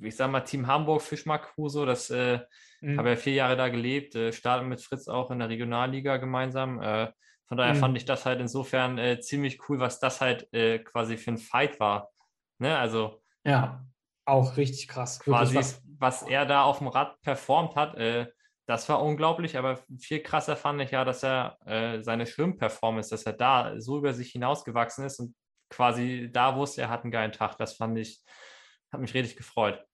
[0.00, 2.40] ich sag mal, Team Hamburg Fischmark-Crew, so, das äh,
[2.82, 2.98] mhm.
[2.98, 6.82] habe ja vier Jahre da gelebt, äh, starten mit Fritz auch in der Regionalliga gemeinsam.
[6.82, 7.08] Äh,
[7.48, 7.78] von daher mhm.
[7.78, 11.38] fand ich das halt insofern äh, ziemlich cool, was das halt äh, quasi für ein
[11.38, 12.10] Fight war.
[12.58, 12.76] Ne?
[12.76, 13.22] Also.
[13.44, 13.84] Ja,
[14.24, 15.20] auch richtig krass.
[15.20, 18.26] Quasi, was, was er da auf dem Rad performt hat, äh,
[18.66, 23.22] das war unglaublich, aber viel krasser fand ich ja, dass er äh, seine Schwimmperformance, dass
[23.22, 25.36] er da so über sich hinausgewachsen ist und
[25.70, 27.56] quasi da wusste, er hat einen geilen Tag.
[27.58, 28.20] Das fand ich,
[28.92, 29.84] hat mich richtig gefreut.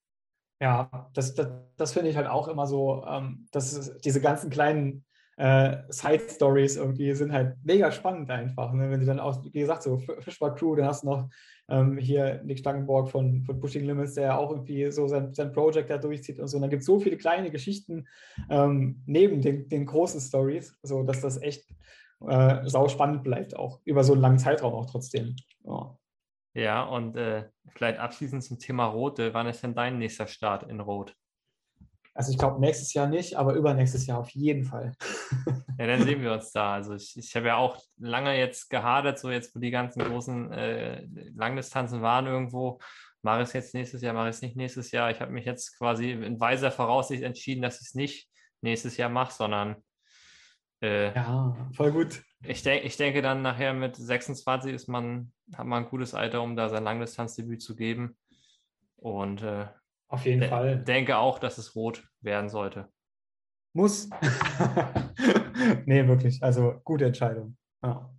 [0.62, 5.04] Ja, das, das, das finde ich halt auch immer so, ähm, dass diese ganzen kleinen
[5.36, 8.72] äh, Side-Stories irgendwie sind halt mega spannend einfach.
[8.72, 8.90] Ne?
[8.90, 11.28] Wenn du dann auch, wie gesagt, so Fischbar Crew, dann hast du noch
[11.68, 15.90] ähm, hier Nick Stangenborg von, von Pushing Limits, der auch irgendwie so sein, sein Project
[15.90, 16.56] da durchzieht und so.
[16.56, 18.06] Und dann gibt es so viele kleine Geschichten
[18.50, 21.64] ähm, neben den, den großen Stories, so dass das echt
[22.26, 25.34] äh, sau spannend bleibt, auch über so einen langen Zeitraum auch trotzdem.
[25.64, 25.96] Ja.
[26.54, 29.32] Ja, und äh, vielleicht abschließend zum Thema Rote.
[29.32, 31.16] Wann ist denn dein nächster Start in Rot?
[32.14, 34.92] Also ich glaube nächstes Jahr nicht, aber übernächstes Jahr auf jeden Fall.
[35.78, 36.74] ja, dann sehen wir uns da.
[36.74, 40.52] Also ich, ich habe ja auch lange jetzt gehadert, so jetzt, wo die ganzen großen
[40.52, 42.80] äh, Langdistanzen waren irgendwo.
[43.22, 45.10] Mache ich es jetzt nächstes Jahr, mache ich es nicht nächstes Jahr.
[45.10, 48.28] Ich habe mich jetzt quasi in weiser Voraussicht entschieden, dass ich es nicht
[48.60, 49.76] nächstes Jahr mache, sondern
[50.82, 52.22] äh, ja, voll gut.
[52.44, 56.42] Ich, denk, ich denke dann nachher mit 26 ist man, hat man ein gutes Alter,
[56.42, 58.18] um da sein Langdistanzdebüt zu geben.
[58.96, 59.66] Und äh,
[60.12, 60.78] auf jeden de Fall.
[60.84, 62.88] denke auch, dass es rot werden sollte.
[63.74, 64.10] Muss.
[65.86, 66.42] nee, wirklich.
[66.42, 67.56] Also gute Entscheidung.
[67.82, 68.10] Ja.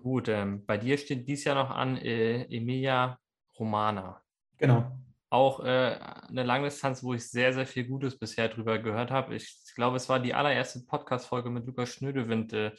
[0.00, 3.18] Gut, ähm, bei dir steht dies Jahr noch an äh, Emilia
[3.58, 4.22] Romana.
[4.56, 4.90] Genau
[5.30, 5.96] auch äh,
[6.28, 9.36] eine Langdistanz, wo ich sehr, sehr viel Gutes bisher drüber gehört habe.
[9.36, 12.72] Ich glaube, es war die allererste Podcast-Folge mit Lukas Schnödewind, äh,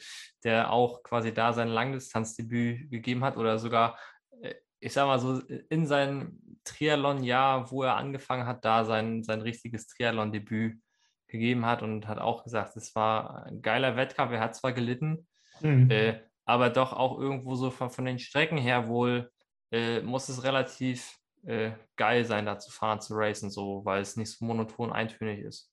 [0.44, 3.98] der auch quasi da sein Langdistanzdebüt gegeben hat oder sogar,
[4.42, 9.40] äh, ich sag mal so, in seinem Triathlon-Jahr, wo er angefangen hat, da sein, sein
[9.40, 10.80] richtiges Triathlon-Debüt
[11.26, 14.32] gegeben hat und hat auch gesagt, es war ein geiler Wettkampf.
[14.32, 15.26] Er hat zwar gelitten,
[15.60, 15.90] mhm.
[15.90, 19.30] Äh, aber doch auch irgendwo so von, von den Strecken her wohl
[19.70, 24.16] äh, muss es relativ äh, geil sein, da zu fahren, zu racen, so, weil es
[24.16, 25.72] nicht so monoton eintönig ist.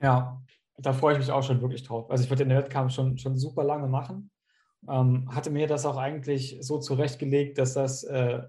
[0.00, 0.42] Ja,
[0.76, 2.10] da freue ich mich auch schon wirklich drauf.
[2.10, 4.30] Also ich würde den Wettkampf schon, schon super lange machen.
[4.88, 8.42] Ähm, hatte mir das auch eigentlich so zurechtgelegt, dass das äh,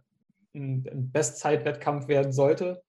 [0.54, 2.82] ein, Bestzeit-Wettkampf werden sollte.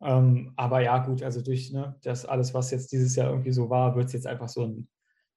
[0.00, 3.68] Ähm, aber ja, gut, also durch ne, das alles, was jetzt dieses Jahr irgendwie so
[3.70, 4.88] war, wird es jetzt einfach so ein,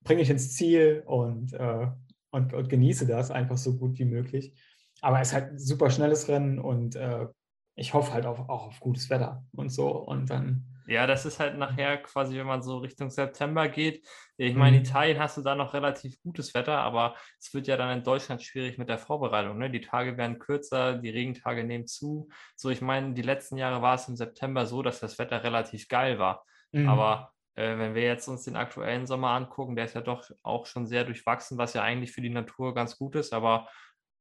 [0.04, 1.88] bringe ich ins Ziel und, äh,
[2.32, 4.54] und, und, genieße das einfach so gut wie möglich.
[5.02, 7.28] Aber es ist halt ein super schnelles Rennen und äh,
[7.76, 9.90] ich hoffe halt auf, auch auf gutes Wetter und so.
[9.90, 10.66] Und dann.
[10.88, 14.06] Ja, das ist halt nachher quasi, wenn man so Richtung September geht.
[14.38, 14.90] Ich meine, in mhm.
[14.90, 18.42] Italien hast du da noch relativ gutes Wetter, aber es wird ja dann in Deutschland
[18.42, 19.58] schwierig mit der Vorbereitung.
[19.58, 19.70] Ne?
[19.70, 22.30] Die Tage werden kürzer, die Regentage nehmen zu.
[22.56, 25.88] So, ich meine, die letzten Jahre war es im September so, dass das Wetter relativ
[25.88, 26.46] geil war.
[26.72, 26.90] Mhm.
[26.90, 30.66] Aber äh, wenn wir jetzt uns den aktuellen Sommer angucken, der ist ja doch auch
[30.66, 33.68] schon sehr durchwachsen, was ja eigentlich für die Natur ganz gut ist, aber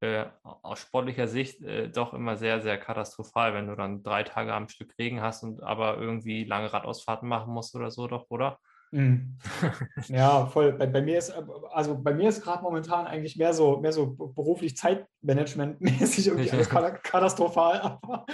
[0.02, 4.52] äh, aus sportlicher Sicht äh, doch immer sehr, sehr katastrophal, wenn du dann drei Tage
[4.52, 8.58] am Stück Regen hast und aber irgendwie lange Radausfahrten machen musst oder so, doch, oder?
[8.92, 9.38] Mhm.
[10.08, 10.72] Ja, voll.
[10.72, 11.32] Bei, bei, mir ist,
[11.70, 16.68] also bei mir ist gerade momentan eigentlich mehr so, mehr so beruflich Zeitmanagement-mäßig irgendwie alles
[16.68, 18.26] katastrophal, aber,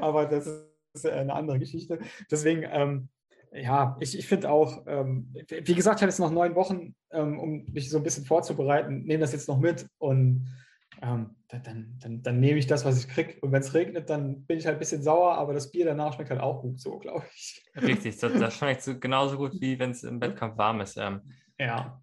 [0.00, 0.46] aber das
[0.94, 1.98] ist eine andere Geschichte.
[2.30, 3.08] Deswegen, ähm,
[3.52, 7.38] ja, ich, ich finde auch, ähm, wie gesagt, ich habe jetzt noch neun Wochen, ähm,
[7.38, 10.48] um mich so ein bisschen vorzubereiten, nehme das jetzt noch mit und
[11.02, 13.34] ähm, dann, dann, dann, nehme ich das, was ich kriege.
[13.40, 16.14] Und wenn es regnet, dann bin ich halt ein bisschen sauer, aber das Bier danach
[16.14, 17.62] schmeckt halt auch gut so, glaube ich.
[17.76, 20.96] Richtig, das, das schmeckt so, genauso gut, wie wenn es im Wettkampf warm ist.
[20.96, 21.20] Ähm,
[21.58, 22.00] ja.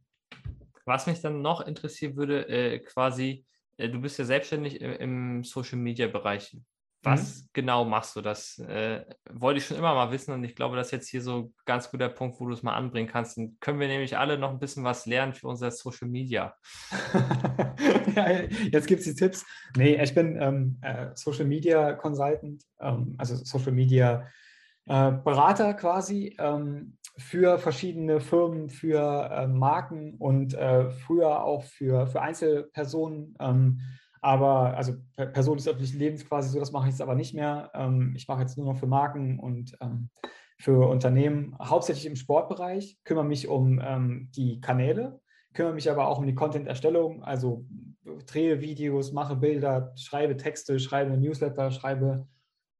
[0.85, 3.45] Was mich dann noch interessieren würde, äh, quasi,
[3.77, 6.57] äh, du bist ja selbstständig im, im Social-Media-Bereich.
[7.01, 7.49] Was mhm.
[7.53, 8.21] genau machst du?
[8.21, 11.21] Das äh, wollte ich schon immer mal wissen und ich glaube, das ist jetzt hier
[11.21, 13.37] so ein ganz guter Punkt, wo du es mal anbringen kannst.
[13.37, 16.53] Dann können wir nämlich alle noch ein bisschen was lernen für unser Social Media.
[18.15, 19.45] ja, jetzt gibt es die Tipps.
[19.77, 24.27] Nee, ich bin ähm, äh, Social Media Consultant, ähm, also Social Media
[24.85, 32.07] äh, Berater quasi ähm, für verschiedene Firmen, für äh, Marken und äh, früher auch für,
[32.07, 33.79] für Einzelpersonen ähm,
[34.21, 37.71] aber also Person des öffentlichen Lebens quasi so, das mache ich jetzt aber nicht mehr.
[37.73, 40.09] Ähm, ich mache jetzt nur noch für Marken und ähm,
[40.57, 45.21] für Unternehmen, hauptsächlich im Sportbereich, kümmere mich um ähm, die Kanäle,
[45.53, 47.65] kümmere mich aber auch um die Content-Erstellung, also
[48.27, 52.27] drehe Videos, mache Bilder, schreibe Texte, schreibe Newsletter, schreibe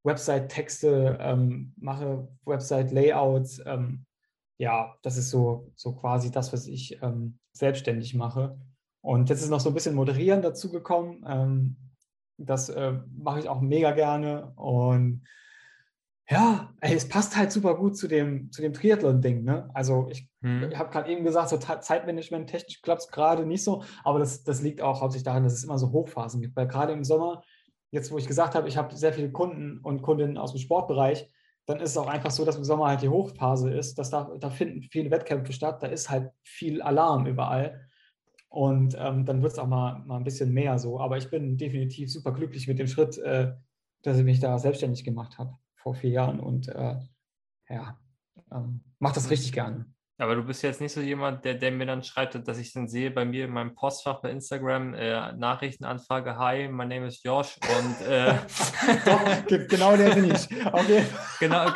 [0.04, 3.62] Website-Texte, mache Website-Layouts.
[4.58, 7.00] Ja, das ist so, so quasi das, was ich
[7.54, 8.58] selbstständig mache.
[9.02, 11.24] Und jetzt ist noch so ein bisschen Moderieren dazu gekommen.
[11.28, 11.76] Ähm,
[12.38, 14.54] das äh, mache ich auch mega gerne.
[14.56, 15.24] Und
[16.30, 19.44] ja, ey, es passt halt super gut zu dem, zu dem Triathlon-Ding.
[19.44, 19.70] Ne?
[19.74, 20.70] Also ich, hm.
[20.72, 24.44] ich habe gerade eben gesagt, so Zeitmanagement technisch klappt es gerade nicht so, aber das,
[24.44, 26.56] das liegt auch hauptsächlich daran, dass es immer so Hochphasen gibt.
[26.56, 27.42] Weil gerade im Sommer,
[27.92, 31.28] jetzt wo ich gesagt habe, ich habe sehr viele Kunden und Kundinnen aus dem Sportbereich,
[31.66, 33.98] dann ist es auch einfach so, dass im Sommer halt die Hochphase ist.
[33.98, 37.89] Dass da, da finden viele Wettkämpfe statt, da ist halt viel Alarm überall.
[38.50, 41.00] Und ähm, dann wird es auch mal, mal ein bisschen mehr so.
[41.00, 43.54] Aber ich bin definitiv super glücklich mit dem Schritt, äh,
[44.02, 45.58] dass ich mich da selbstständig gemacht habe.
[45.76, 46.98] vor vier Jahren und äh,
[47.70, 47.98] ja,
[48.52, 49.86] ähm, mache das richtig gerne.
[50.18, 52.90] Aber du bist jetzt nicht so jemand, der, der mir dann schreibt, dass ich dann
[52.90, 57.58] sehe bei mir in meinem Postfach bei Instagram äh, Nachrichtenanfrage, hi, my name is Josh
[57.62, 58.34] und äh,
[59.06, 60.50] Doch, genau der bin ich.
[60.66, 61.06] Okay.
[61.40, 61.68] Genau,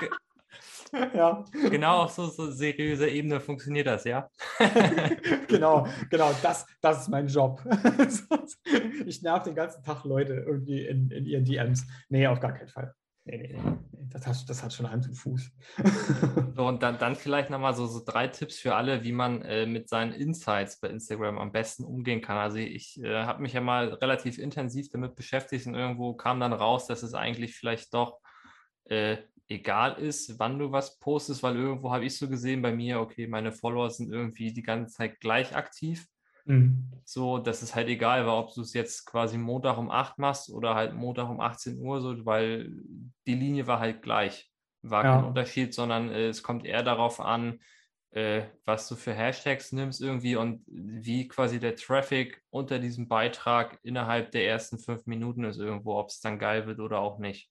[1.14, 1.44] ja.
[1.70, 4.30] genau auf so, so seriöser Ebene funktioniert das, ja?
[5.48, 7.64] genau, genau, das, das ist mein Job.
[9.06, 11.86] ich nerv den ganzen Tag Leute irgendwie in, in ihren DMs.
[12.10, 12.94] Nee, auf gar keinen Fall.
[13.26, 13.78] Nee, nee, nee.
[14.12, 15.52] Das hat, das hat schon Hand und Fuß.
[16.56, 19.66] so, und dann, dann vielleicht nochmal so, so drei Tipps für alle, wie man äh,
[19.66, 22.38] mit seinen Insights bei Instagram am besten umgehen kann.
[22.38, 26.54] Also ich äh, habe mich ja mal relativ intensiv damit beschäftigt und irgendwo kam dann
[26.54, 28.20] raus, dass es eigentlich vielleicht doch
[28.86, 29.18] äh,
[29.48, 33.28] egal ist, wann du was postest, weil irgendwo habe ich so gesehen bei mir, okay,
[33.28, 36.08] meine Follower sind irgendwie die ganze Zeit gleich aktiv.
[36.46, 36.92] Mhm.
[37.06, 40.50] So, dass es halt egal war, ob du es jetzt quasi Montag um 8 machst
[40.50, 42.72] oder halt Montag um 18 Uhr, so, weil
[43.28, 44.50] die Linie war halt gleich.
[44.82, 45.16] War ja.
[45.16, 47.60] kein Unterschied, sondern äh, es kommt eher darauf an,
[48.12, 53.80] äh, was du für Hashtags nimmst irgendwie und wie quasi der Traffic unter diesem Beitrag
[53.84, 57.50] innerhalb der ersten fünf Minuten ist irgendwo, ob es dann geil wird oder auch nicht.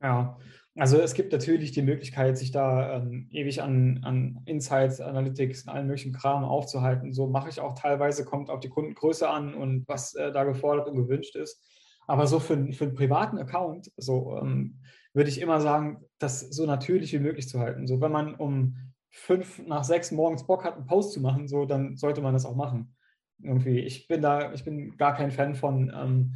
[0.00, 0.38] Ja,
[0.76, 5.88] also es gibt natürlich die Möglichkeit, sich da ähm, ewig an, an Insights, Analytics, allen
[5.88, 7.12] möglichen Kram aufzuhalten.
[7.12, 10.86] So mache ich auch teilweise, kommt auf die Kundengröße an und was äh, da gefordert
[10.86, 11.64] und gewünscht ist.
[12.06, 14.78] Aber so für, für einen privaten Account, so ähm,
[15.12, 17.88] würde ich immer sagen, das so natürlich wie möglich zu halten.
[17.88, 18.76] So wenn man um
[19.10, 22.46] fünf nach sechs morgens Bock hat, einen Post zu machen, so dann sollte man das
[22.46, 22.94] auch machen.
[23.42, 26.34] Irgendwie, ich bin da, ich bin gar kein Fan von ähm,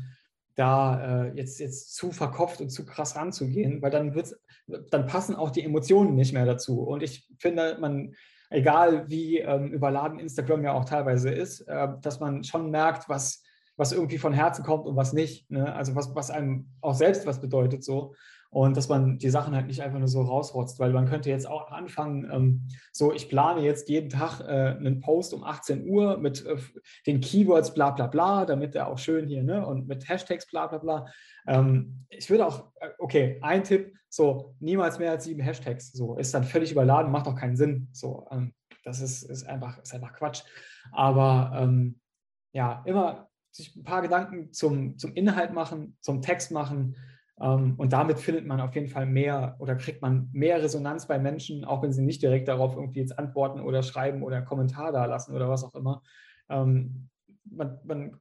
[0.54, 4.36] da äh, jetzt, jetzt zu verkopft und zu krass ranzugehen, weil dann wird's,
[4.90, 6.82] dann passen auch die Emotionen nicht mehr dazu.
[6.82, 8.14] Und ich finde, man,
[8.50, 13.42] egal wie ähm, überladen Instagram ja auch teilweise ist, äh, dass man schon merkt, was,
[13.76, 15.50] was irgendwie von Herzen kommt und was nicht.
[15.50, 15.74] Ne?
[15.74, 18.14] Also was, was einem auch selbst was bedeutet so
[18.52, 21.48] und dass man die Sachen halt nicht einfach nur so rausrotzt, weil man könnte jetzt
[21.48, 26.18] auch anfangen, ähm, so ich plane jetzt jeden Tag äh, einen Post um 18 Uhr
[26.18, 26.58] mit äh,
[27.06, 30.66] den Keywords bla bla bla, damit er auch schön hier, ne, und mit Hashtags bla
[30.66, 31.06] bla bla.
[31.46, 36.18] Ähm, ich würde auch, äh, okay, ein Tipp, so niemals mehr als sieben Hashtags, so
[36.18, 38.52] ist dann völlig überladen, macht auch keinen Sinn, so ähm,
[38.84, 40.42] das ist, ist, einfach, ist einfach Quatsch.
[40.90, 42.00] Aber ähm,
[42.52, 46.96] ja, immer sich ein paar Gedanken zum, zum Inhalt machen, zum Text machen,
[47.36, 51.64] und damit findet man auf jeden Fall mehr oder kriegt man mehr Resonanz bei Menschen,
[51.64, 55.06] auch wenn sie nicht direkt darauf irgendwie jetzt antworten oder schreiben oder einen Kommentar da
[55.06, 56.02] lassen oder was auch immer.
[56.48, 57.08] Ähm,
[57.44, 58.20] man, man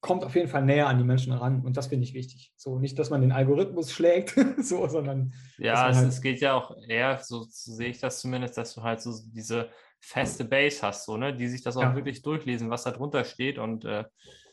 [0.00, 2.52] kommt auf jeden Fall näher an die Menschen ran und das finde ich wichtig.
[2.56, 5.34] So nicht, dass man den Algorithmus schlägt, so, sondern.
[5.58, 8.74] Ja, es, halt es, geht ja auch eher, so, so, sehe ich das zumindest, dass
[8.74, 9.68] du halt so diese
[10.00, 11.94] feste Base hast, so, ne, die sich das auch ja.
[11.96, 13.58] wirklich durchlesen, was da drunter steht.
[13.58, 14.04] Und äh,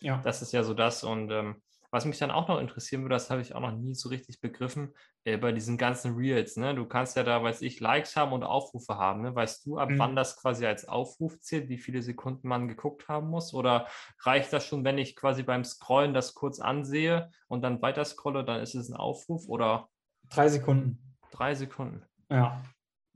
[0.01, 0.19] ja.
[0.23, 1.03] das ist ja so das.
[1.03, 3.95] Und ähm, was mich dann auch noch interessieren würde, das habe ich auch noch nie
[3.95, 6.57] so richtig begriffen, äh, bei diesen ganzen Reels.
[6.57, 6.75] Ne?
[6.75, 9.21] Du kannst ja da, weiß ich, Likes haben und Aufrufe haben.
[9.21, 9.35] Ne?
[9.35, 9.99] Weißt du, ab mhm.
[9.99, 13.53] wann das quasi als Aufruf zählt, wie viele Sekunden man geguckt haben muss?
[13.53, 13.87] Oder
[14.21, 18.43] reicht das schon, wenn ich quasi beim Scrollen das kurz ansehe und dann weiter scrolle,
[18.43, 19.47] dann ist es ein Aufruf?
[19.47, 19.89] Oder?
[20.29, 21.15] Drei Sekunden.
[21.31, 22.03] Drei Sekunden.
[22.29, 22.61] Ja,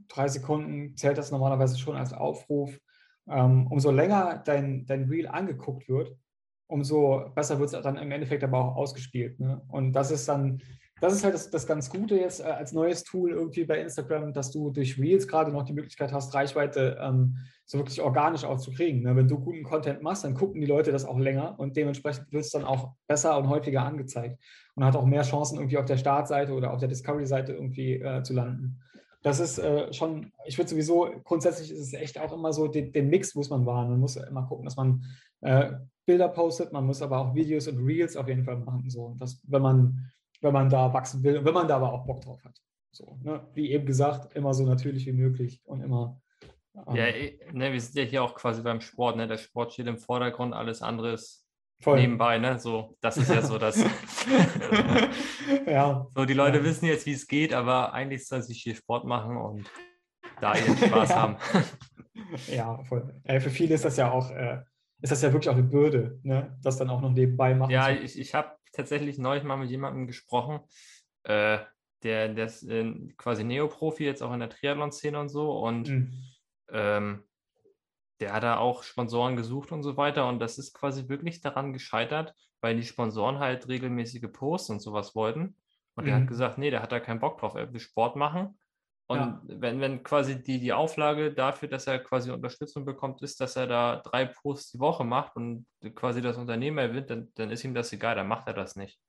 [0.07, 2.77] drei Sekunden zählt das normalerweise schon als Aufruf.
[3.27, 6.17] Ähm, umso länger dein, dein Reel angeguckt wird,
[6.69, 9.39] umso besser wird es dann im Endeffekt aber auch ausgespielt.
[9.39, 9.61] Ne?
[9.69, 10.61] Und das ist dann,
[11.01, 14.33] das ist halt das, das ganz Gute jetzt äh, als neues Tool irgendwie bei Instagram,
[14.33, 18.59] dass du durch Reels gerade noch die Möglichkeit hast, Reichweite ähm, so wirklich organisch auch
[18.59, 19.01] zu kriegen.
[19.01, 19.15] Ne?
[19.15, 22.45] Wenn du guten Content machst, dann gucken die Leute das auch länger und dementsprechend wird
[22.45, 24.39] es dann auch besser und häufiger angezeigt
[24.75, 28.21] und hat auch mehr Chancen, irgendwie auf der Startseite oder auf der Discovery-Seite irgendwie äh,
[28.21, 28.79] zu landen.
[29.21, 32.91] Das ist äh, schon, ich würde sowieso, grundsätzlich ist es echt auch immer so, den,
[32.93, 33.89] den Mix muss man wahren.
[33.89, 35.03] Man muss immer gucken, dass man
[35.41, 35.73] äh,
[36.05, 39.41] Bilder postet, man muss aber auch Videos und Reels auf jeden Fall machen, so, dass,
[39.47, 40.11] wenn, man,
[40.41, 42.55] wenn man da wachsen will und wenn man da aber auch Bock drauf hat.
[42.91, 43.45] So, ne?
[43.53, 46.21] Wie eben gesagt, immer so natürlich wie möglich und immer.
[46.87, 49.27] Ähm, ja, eh, ne, wir sind ja hier auch quasi beim Sport, ne?
[49.27, 51.38] Der Sport steht im Vordergrund, alles andere ist
[51.81, 51.99] Voll.
[51.99, 52.59] nebenbei, ne?
[52.59, 53.77] So, das ist ja so das.
[55.65, 56.07] ja.
[56.13, 56.63] So, die Leute ja.
[56.63, 59.69] wissen jetzt, wie es geht, aber eigentlich sollen sie hier Sport machen und
[60.41, 61.15] da ihren Spaß ja.
[61.15, 61.37] haben.
[62.47, 63.13] ja, voll.
[63.23, 64.61] Äh, für viele ist das ja auch äh,
[65.01, 66.57] ist das ja wirklich auch eine Bürde, ne?
[66.61, 67.71] das dann auch noch nebenbei machen.
[67.71, 70.59] Ja, ich, ich habe tatsächlich neulich mal mit jemandem gesprochen,
[71.23, 71.59] äh,
[72.03, 75.51] der, der ist äh, quasi Neoprofi, jetzt auch in der Triathlon-Szene und so.
[75.51, 76.13] Und mhm.
[76.71, 77.23] ähm,
[78.19, 80.27] der hat da auch Sponsoren gesucht und so weiter.
[80.27, 85.15] Und das ist quasi wirklich daran gescheitert, weil die Sponsoren halt regelmäßige Posts und sowas
[85.15, 85.55] wollten.
[85.95, 86.05] Und mhm.
[86.05, 86.27] der hat mhm.
[86.27, 87.55] gesagt, nee, der hat da keinen Bock drauf.
[87.55, 88.57] Er will Sport machen
[89.09, 89.41] und ja.
[89.43, 93.65] wenn, wenn quasi die, die Auflage dafür, dass er quasi Unterstützung bekommt, ist, dass er
[93.65, 95.65] da drei Posts die Woche macht und
[95.95, 98.99] quasi das Unternehmen erwinnt, dann, dann ist ihm das egal, dann macht er das nicht.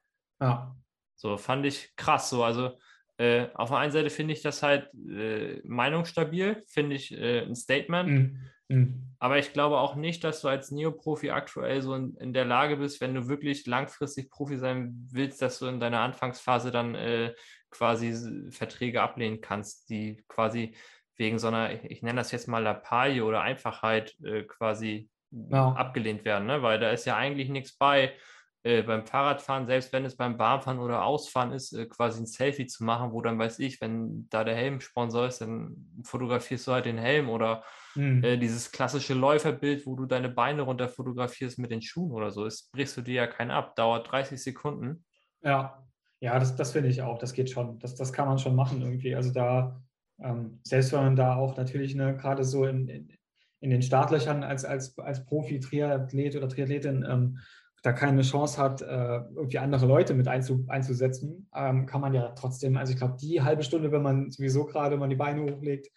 [0.40, 0.74] Ja.
[1.16, 2.30] So fand ich krass.
[2.30, 2.78] So, also
[3.18, 7.54] äh, auf der einen Seite finde ich das halt äh, meinungsstabil, finde ich äh, ein
[7.54, 8.08] Statement.
[8.08, 8.48] Mhm.
[8.70, 9.16] Mhm.
[9.18, 12.76] Aber ich glaube auch nicht, dass du als Neoprofi aktuell so in, in, der Lage
[12.76, 17.34] bist, wenn du wirklich langfristig Profi sein willst, dass du in deiner Anfangsphase dann äh,
[17.70, 20.74] quasi Verträge ablehnen kannst, die quasi
[21.16, 25.72] wegen so einer, ich nenne das jetzt mal Lappalie oder Einfachheit äh, quasi ja.
[25.72, 26.62] abgelehnt werden, ne?
[26.62, 28.14] weil da ist ja eigentlich nichts bei
[28.62, 32.66] äh, beim Fahrradfahren, selbst wenn es beim Warmfahren oder Ausfahren ist, äh, quasi ein Selfie
[32.66, 36.84] zu machen, wo dann weiß ich, wenn da der Helmsponsor ist, dann fotografierst du halt
[36.84, 38.22] den Helm oder mhm.
[38.22, 42.44] äh, dieses klassische Läuferbild, wo du deine Beine runter fotografierst mit den Schuhen oder so,
[42.44, 45.04] ist, brichst du dir ja keinen ab, dauert 30 Sekunden.
[45.42, 45.82] Ja,
[46.20, 48.82] ja, das, das finde ich auch, das geht schon, das, das kann man schon machen
[48.82, 49.80] irgendwie, also da,
[50.22, 53.08] ähm, selbst wenn man da auch natürlich ne, gerade so in, in,
[53.60, 57.38] in, den Startlöchern als, als, als Profi-Triathlet oder Triathletin ähm,
[57.82, 62.76] da keine Chance hat, äh, irgendwie andere Leute mit einzusetzen, ähm, kann man ja trotzdem,
[62.76, 65.90] also ich glaube, die halbe Stunde, wenn man sowieso gerade mal die Beine hochlegt,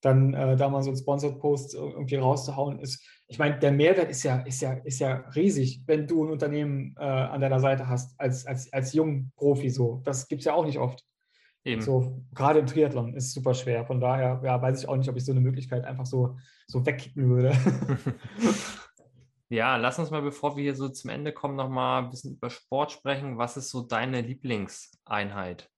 [0.00, 4.10] dann äh, da mal so einen Sponsored Post irgendwie rauszuhauen, ist, ich meine, der Mehrwert
[4.10, 7.88] ist ja, ist ja, ist ja riesig, wenn du ein Unternehmen äh, an deiner Seite
[7.88, 10.02] hast, als, als, als Jungprofi so.
[10.04, 11.02] Das gibt es ja auch nicht oft.
[11.64, 11.80] Eben.
[11.80, 13.86] So, gerade im Triathlon ist es super schwer.
[13.86, 16.84] Von daher ja, weiß ich auch nicht, ob ich so eine Möglichkeit einfach so, so
[16.84, 17.52] wegkicken würde.
[19.54, 22.34] Ja, lass uns mal, bevor wir hier so zum Ende kommen, noch mal ein bisschen
[22.34, 23.38] über Sport sprechen.
[23.38, 25.70] Was ist so deine Lieblingseinheit?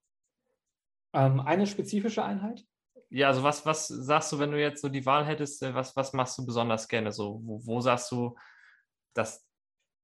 [1.12, 2.64] Ähm, eine spezifische Einheit?
[3.11, 5.95] Ja, also was, was sagst du, wenn du jetzt so die Wahl hättest, äh, was,
[5.95, 7.12] was machst du besonders gerne?
[7.12, 8.35] So, wo, wo sagst du,
[9.12, 9.47] das,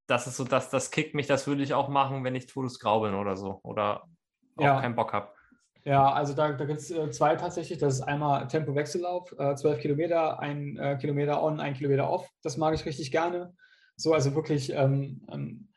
[0.06, 2.78] das ist so, das, das kickt mich, das würde ich auch machen, wenn ich Todes
[2.78, 4.02] graubeln oder so oder
[4.56, 4.80] auch ja.
[4.82, 5.32] keinen Bock habe.
[5.84, 7.78] Ja, also da, da gibt es äh, zwei tatsächlich.
[7.78, 12.28] Das ist einmal Tempo-Wechsellauf, äh, 12 Kilometer, ein äh, Kilometer on, ein Kilometer off.
[12.42, 13.54] Das mag ich richtig gerne.
[13.96, 15.68] So, also wirklich, ähm, ähm,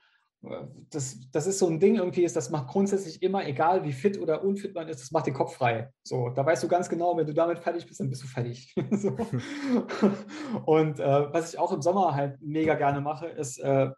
[0.92, 4.20] das, das ist so ein Ding irgendwie, ist, das macht grundsätzlich immer, egal wie fit
[4.20, 5.92] oder unfit man ist, das macht den Kopf frei.
[6.04, 8.76] So, da weißt du ganz genau, wenn du damit fertig bist, dann bist du fertig.
[8.92, 9.10] so.
[10.66, 13.90] Und äh, was ich auch im Sommer halt mega gerne mache, ist äh,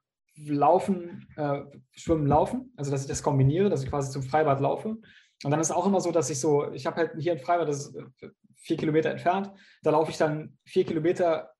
[0.45, 2.71] Laufen, äh, Schwimmen, Laufen.
[2.77, 4.97] Also, dass ich das kombiniere, dass ich quasi zum Freibad laufe
[5.43, 7.67] und dann ist auch immer so, dass ich so, ich habe halt hier in Freibad,
[7.67, 9.51] das ist äh, vier Kilometer entfernt,
[9.83, 11.51] da laufe ich dann vier Kilometer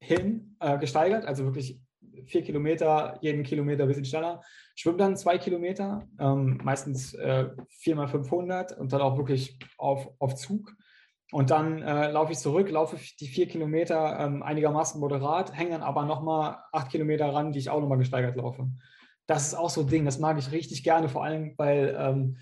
[0.00, 1.80] hin, äh, gesteigert, also wirklich
[2.26, 4.42] vier Kilometer, jeden Kilometer ein bisschen schneller,
[4.74, 7.48] schwimme dann zwei Kilometer, ähm, meistens äh,
[7.94, 10.74] mal 500 und dann auch wirklich auf, auf Zug.
[11.32, 15.82] Und dann äh, laufe ich zurück, laufe die vier Kilometer ähm, einigermaßen moderat, hänge dann
[15.82, 18.68] aber nochmal acht Kilometer ran, die ich auch nochmal gesteigert laufe.
[19.26, 22.36] Das ist auch so ein Ding, das mag ich richtig gerne, vor allem, weil ähm,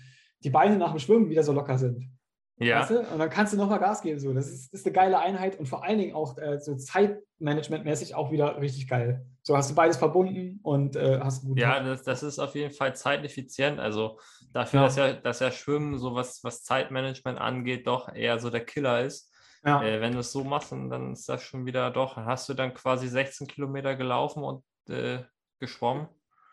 [0.45, 2.09] die Beine nach dem Schwimmen wieder so locker sind.
[2.57, 2.79] Ja.
[2.79, 2.99] Weißt du?
[2.99, 4.19] Und dann kannst du nochmal Gas geben.
[4.19, 4.33] So.
[4.33, 8.31] Das, ist, ist eine geile Einheit und vor allen Dingen auch äh, so Zeitmanagement-mäßig auch
[8.31, 9.25] wieder richtig geil.
[9.41, 11.59] So hast du beides verbunden und äh, hast gut.
[11.59, 13.79] Ja, das, das, ist auf jeden Fall zeiteffizient.
[13.79, 14.19] Also
[14.53, 14.85] dafür, ja.
[14.85, 19.01] Dass, ja, dass ja Schwimmen, so was, was Zeitmanagement angeht, doch eher so der Killer
[19.01, 19.33] ist.
[19.65, 19.83] Ja.
[19.83, 22.15] Äh, wenn du es so machst, dann ist das schon wieder doch.
[22.15, 25.23] Hast du dann quasi 16 Kilometer gelaufen und äh,
[25.59, 26.07] geschwommen?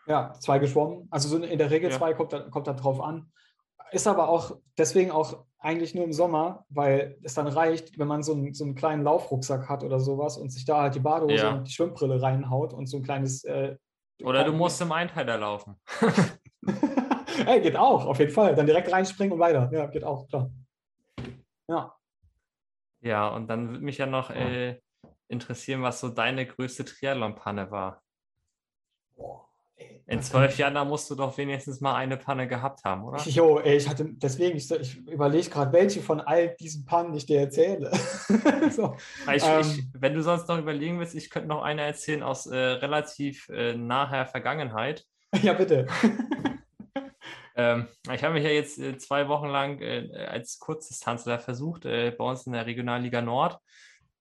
[0.05, 1.07] Ja, zwei geschwommen.
[1.11, 1.97] Also so in der Regel ja.
[1.97, 3.31] zwei kommt dann, kommt dann drauf an.
[3.93, 8.23] Ist aber auch deswegen auch eigentlich nur im Sommer, weil es dann reicht, wenn man
[8.23, 11.35] so einen, so einen kleinen Laufrucksack hat oder sowas und sich da halt die Badehose
[11.35, 11.53] ja.
[11.53, 13.43] und die Schwimmbrille reinhaut und so ein kleines.
[13.43, 13.77] Äh,
[14.23, 15.79] oder du musst im Einteiler laufen.
[17.45, 18.55] Ey, geht auch, auf jeden Fall.
[18.55, 19.69] Dann direkt reinspringen und weiter.
[19.71, 20.49] Ja, geht auch, klar.
[21.67, 21.95] Ja.
[23.01, 24.79] Ja, und dann würde mich ja noch äh,
[25.27, 28.01] interessieren, was so deine größte Triathlon-Panne war.
[29.15, 29.52] Boah.
[30.05, 33.17] In zwölf Jahren, da musst du doch wenigstens mal eine Panne gehabt haben, oder?
[33.21, 37.25] Jo, ey, ich hatte, deswegen, ich, ich überlege gerade, welche von all diesen Pannen ich
[37.25, 37.89] dir erzähle.
[38.71, 38.95] so,
[39.33, 42.45] ich, ähm, ich, wenn du sonst noch überlegen willst, ich könnte noch eine erzählen aus
[42.47, 45.05] äh, relativ äh, naher Vergangenheit.
[45.41, 45.87] Ja, bitte.
[47.55, 52.11] ähm, ich habe mich ja jetzt äh, zwei Wochen lang äh, als Kurzdistanzler versucht, äh,
[52.11, 53.57] bei uns in der Regionalliga Nord.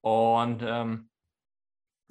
[0.00, 1.11] Und ähm,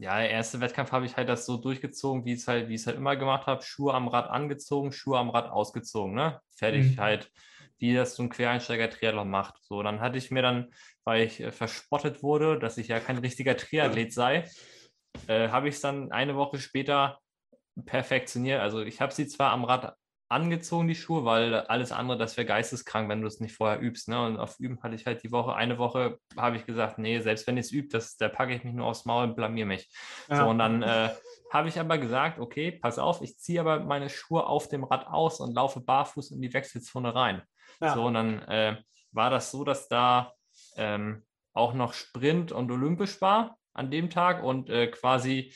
[0.01, 2.87] ja, erste Wettkampf habe ich halt das so durchgezogen, wie es halt, wie ich es
[2.87, 3.61] halt immer gemacht habe.
[3.61, 6.41] Schuhe am Rad angezogen, Schuhe am Rad ausgezogen, ne?
[6.57, 6.99] Fertig mhm.
[6.99, 7.31] halt,
[7.77, 9.61] wie das so ein Quereinsteiger-Triathlon macht.
[9.61, 10.71] So, dann hatte ich mir dann,
[11.03, 14.49] weil ich äh, verspottet wurde, dass ich ja kein richtiger Triathlet sei,
[15.27, 17.19] äh, habe ich es dann eine Woche später
[17.85, 18.59] perfektioniert.
[18.59, 19.95] Also ich habe sie zwar am Rad
[20.31, 24.07] angezogen, die Schuhe, weil alles andere, das wäre geisteskrank, wenn du es nicht vorher übst.
[24.07, 24.25] Ne?
[24.25, 27.47] Und auf Üben hatte ich halt die Woche, eine Woche habe ich gesagt, nee, selbst
[27.47, 29.91] wenn ich es übe, das, da packe ich mich nur aufs Maul und blamier mich.
[30.29, 30.37] Ja.
[30.37, 31.09] So, und dann äh,
[31.51, 35.07] habe ich aber gesagt, okay, pass auf, ich ziehe aber meine Schuhe auf dem Rad
[35.07, 37.41] aus und laufe barfuß in die Wechselzone rein.
[37.81, 37.93] Ja.
[37.93, 38.77] So, und dann äh,
[39.11, 40.33] war das so, dass da
[40.77, 41.23] ähm,
[41.53, 45.53] auch noch Sprint und Olympisch war an dem Tag und äh, quasi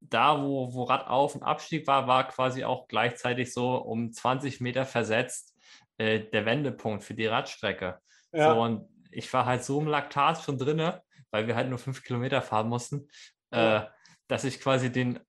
[0.00, 4.86] da, wo, wo Radauf- und Abstieg war, war quasi auch gleichzeitig so um 20 Meter
[4.86, 5.54] versetzt
[5.98, 7.98] äh, der Wendepunkt für die Radstrecke.
[8.32, 8.54] Ja.
[8.54, 12.02] So, und ich war halt so im Laktat schon drinne, weil wir halt nur fünf
[12.02, 13.08] Kilometer fahren mussten,
[13.52, 13.76] Ja.
[13.76, 13.86] äh,
[14.28, 15.20] dass ich quasi den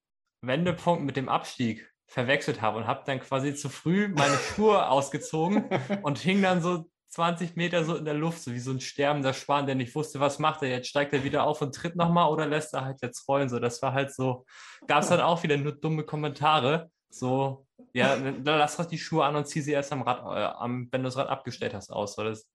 [0.42, 5.70] Wendepunkt mit dem Abstieg verwechselt habe und habe dann quasi zu früh meine Schuhe ausgezogen
[6.04, 9.34] und hing dann so 20 Meter so in der Luft, so wie so ein sterbender
[9.34, 10.88] Schwan, der nicht wusste, was macht er jetzt.
[10.88, 13.50] Steigt er wieder auf und tritt nochmal oder lässt er halt jetzt rollen?
[13.50, 14.46] So, das war halt so,
[14.88, 16.90] gab es dann auch wieder nur dumme Kommentare.
[17.10, 20.56] So, ja, dann lass doch die Schuhe an und zieh sie erst am Rad, äh,
[20.58, 22.16] am, wenn du das Rad abgestellt hast, aus.
[22.16, 22.48] So, das,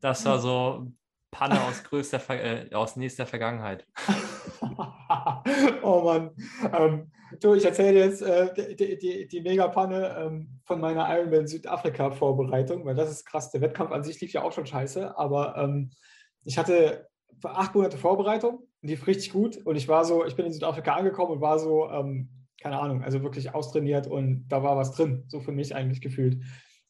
[0.00, 0.90] das war so
[1.30, 3.86] Panne aus größter, äh, aus nächster Vergangenheit.
[5.82, 6.30] oh Mann.
[6.72, 7.10] Ähm,
[7.40, 12.84] du, ich erzähle dir jetzt äh, die, die, die Megapanne ähm, von meiner Ironman Südafrika-Vorbereitung,
[12.84, 13.50] weil das ist krass.
[13.50, 15.90] Der Wettkampf an sich lief ja auch schon scheiße, aber ähm,
[16.44, 17.08] ich hatte
[17.44, 21.32] acht Monate Vorbereitung, lief richtig gut und ich war so, ich bin in Südafrika angekommen
[21.32, 22.28] und war so, ähm,
[22.60, 26.42] keine Ahnung, also wirklich austrainiert und da war was drin, so für mich eigentlich gefühlt.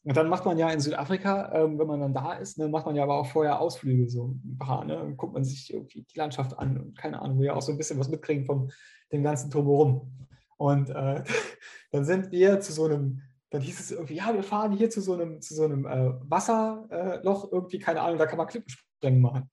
[0.04, 2.86] Und dann macht man ja in Südafrika, ähm, wenn man dann da ist, ne, macht
[2.86, 4.96] man ja aber auch vorher Ausflüge, so ein paar, ne?
[4.96, 7.70] Dann guckt man sich irgendwie die Landschaft an und keine Ahnung, will ja auch so
[7.70, 8.72] ein bisschen was mitkriegen von
[9.12, 10.10] dem ganzen Drumherum.
[10.56, 11.22] Und äh,
[11.92, 15.00] dann sind wir zu so einem, dann hieß es irgendwie, ja, wir fahren hier zu
[15.00, 19.50] so einem, zu so einem äh, Wasserloch, irgendwie, keine Ahnung, da kann man Klippenspringen machen.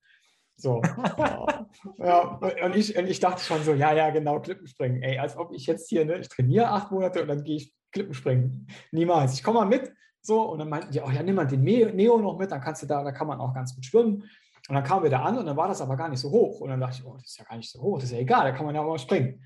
[0.55, 0.81] So.
[1.99, 5.01] ja, und ich, und ich dachte schon so, ja, ja, genau, Klippenspringen.
[5.03, 7.73] Ey, als ob ich jetzt hier, ne, ich trainiere acht Monate und dann gehe ich
[7.91, 8.67] Klippenspringen.
[8.91, 9.33] Niemals.
[9.33, 9.93] Ich komme mal mit.
[10.21, 12.83] So, und dann meinten die, oh ja, nimm mal den Neo noch mit, dann kannst
[12.83, 14.23] du da, da kann man auch ganz gut schwimmen.
[14.67, 16.59] Und dann kamen wir da an und dann war das aber gar nicht so hoch.
[16.59, 18.19] Und dann dachte ich, oh, das ist ja gar nicht so hoch, das ist ja
[18.19, 19.41] egal, da kann man ja auch mal springen.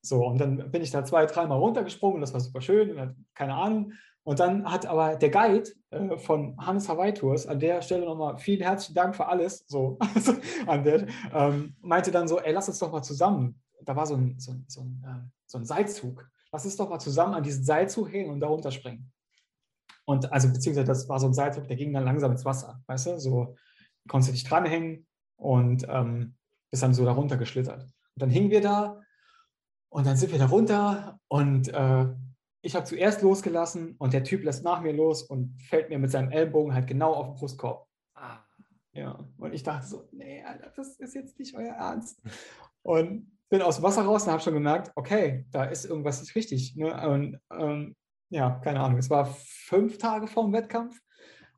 [0.00, 3.54] So, und dann bin ich da zwei, dreimal runtergesprungen, das war super schön, dann, keine
[3.54, 3.92] Ahnung.
[4.24, 8.38] Und dann hat aber der Guide äh, von Hannes Hawaii Tours an der Stelle nochmal
[8.38, 10.34] vielen herzlichen Dank für alles, so, also
[10.66, 14.14] an der, ähm, meinte dann so, ey, lass uns doch mal zusammen, da war so
[14.14, 17.64] ein, so so ein, äh, so ein Seilzug, lass uns doch mal zusammen an diesen
[17.64, 19.12] Seilzug hängen und da runterspringen.
[20.12, 23.06] Und also beziehungsweise das war so ein Seilzug, der ging dann langsam ins Wasser, weißt
[23.06, 23.56] du, so
[24.08, 25.06] konntest du dich dranhängen
[25.36, 26.34] und ähm,
[26.70, 27.82] bist dann so da runtergeschlittert.
[27.82, 29.00] Und dann hingen wir da
[29.88, 32.06] und dann sind wir da runter und äh,
[32.60, 36.10] ich habe zuerst losgelassen und der Typ lässt nach mir los und fällt mir mit
[36.10, 37.88] seinem Ellbogen halt genau auf den Brustkorb.
[38.14, 38.38] Ah.
[38.92, 42.20] Ja, und ich dachte so, nee, Alter, das ist jetzt nicht euer Ernst.
[42.82, 46.34] Und bin aus dem Wasser raus und habe schon gemerkt, okay, da ist irgendwas nicht
[46.34, 46.76] richtig.
[46.76, 47.08] Ne?
[47.08, 47.96] Und ähm,
[48.32, 50.98] ja, keine Ahnung, es war fünf Tage vor dem Wettkampf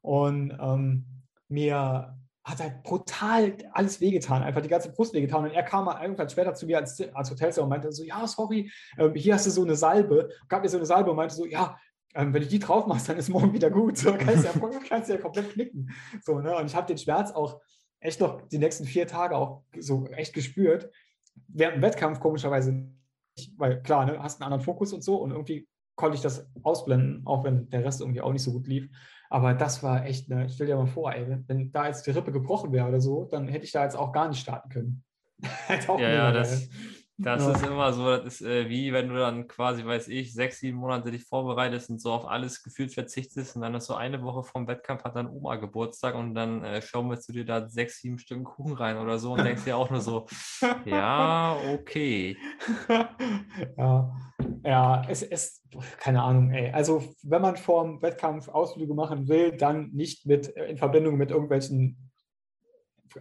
[0.03, 1.07] und ähm,
[1.49, 5.45] mir hat halt brutal alles wehgetan, einfach die ganze Brust wehgetan.
[5.45, 8.27] Und er kam mal irgendwann später zu mir als, als Hotelzimmer und meinte so, ja,
[8.27, 10.29] sorry, ähm, hier hast du so eine Salbe.
[10.49, 11.79] Gab mir so eine Salbe und meinte so, ja,
[12.15, 13.97] ähm, wenn du die drauf machst, dann ist morgen wieder gut.
[13.97, 14.53] So, kannst, ja,
[14.89, 15.91] kannst ja komplett knicken.
[16.23, 16.55] So, ne?
[16.57, 17.63] Und ich habe den Schmerz auch
[18.01, 20.91] echt noch die nächsten vier Tage auch so echt gespürt.
[21.49, 22.85] Während dem Wettkampf komischerweise
[23.57, 25.67] weil klar, ne, hast einen anderen Fokus und so und irgendwie
[25.97, 28.89] konnte ich das ausblenden, auch wenn der Rest irgendwie auch nicht so gut lief.
[29.31, 32.11] Aber das war echt, ne, stell dir mal vor, ey, wenn, wenn da jetzt die
[32.11, 35.05] Rippe gebrochen wäre oder so, dann hätte ich da jetzt auch gar nicht starten können.
[35.69, 36.69] ja, ja, das,
[37.17, 37.53] das ja.
[37.53, 40.79] ist immer so, das ist äh, wie wenn du dann quasi, weiß ich, sechs, sieben
[40.79, 44.43] Monate dich vorbereitest und so auf alles gefühlt verzichtest und dann ist so eine Woche
[44.43, 48.19] vom Wettkampf hat dann Oma Geburtstag und dann äh, schaumelst du dir da sechs, sieben
[48.19, 50.27] Stück Kuchen rein oder so und denkst dir auch nur so,
[50.85, 52.37] ja, okay.
[53.79, 54.13] ja,
[54.65, 55.63] ja, es ist,
[55.99, 56.73] keine Ahnung, ey.
[56.73, 62.11] Also wenn man vorm Wettkampf Ausflüge machen will, dann nicht mit in Verbindung mit irgendwelchen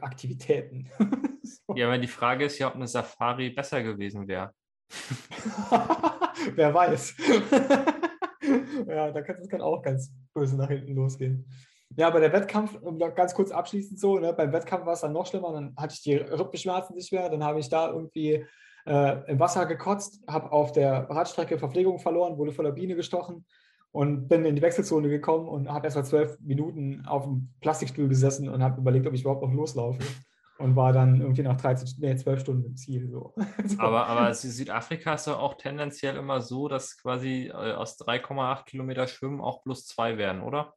[0.02, 0.90] Aktivitäten.
[1.44, 1.76] so.
[1.76, 4.52] Ja, aber die Frage ist ja, ob eine Safari besser gewesen wäre.
[6.56, 7.16] Wer weiß.
[8.88, 11.46] ja, da kann es auch ganz böse nach hinten losgehen.
[11.96, 15.14] Ja, aber der Wettkampf, um ganz kurz abschließend so, ne, beim Wettkampf war es dann
[15.14, 18.46] noch schlimmer, dann hatte ich die Rippenschmerzen nicht mehr, dann habe ich da irgendwie
[18.86, 23.46] äh, im Wasser gekotzt, habe auf der Radstrecke Verpflegung verloren, wurde von der Biene gestochen
[23.94, 28.10] und bin in die Wechselzone gekommen und habe erst mal zwölf Minuten auf dem Plastikstuhl
[28.10, 30.04] gesessen und habe überlegt, ob ich überhaupt noch loslaufe.
[30.58, 33.10] Und war dann irgendwie nach 13, nee, 12 Stunden im Ziel.
[33.10, 33.34] So.
[33.66, 33.80] so.
[33.80, 39.08] Aber, aber Südafrika ist ja auch tendenziell immer so, dass quasi äh, aus 3,8 Kilometer
[39.08, 40.74] Schwimmen auch plus zwei werden, oder?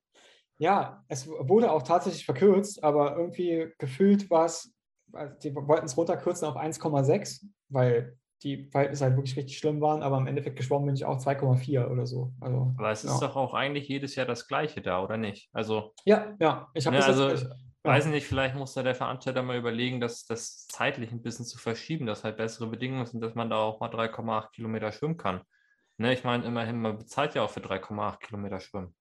[0.59, 4.75] Ja, es wurde auch tatsächlich verkürzt, aber irgendwie gefühlt war es,
[5.43, 10.19] die wollten es runterkürzen auf 1,6, weil die Verhältnisse halt wirklich richtig schlimm waren, aber
[10.19, 12.33] im Endeffekt geschwommen bin ich auch 2,4 oder so.
[12.41, 13.27] Also, aber es ist ja.
[13.27, 15.49] doch auch eigentlich jedes Jahr das Gleiche da, oder nicht?
[15.53, 16.69] Also, ja, ja.
[16.75, 17.45] Ich habe ne, also, ich,
[17.83, 21.59] weiß nicht, vielleicht muss da der Veranstalter mal überlegen, das, das zeitlich ein bisschen zu
[21.59, 25.41] verschieben, dass halt bessere Bedingungen sind, dass man da auch mal 3,8 Kilometer schwimmen kann.
[25.99, 28.95] Ne, ich meine, immerhin, man bezahlt ja auch für 3,8 Kilometer Schwimmen.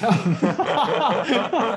[0.00, 0.10] Ja.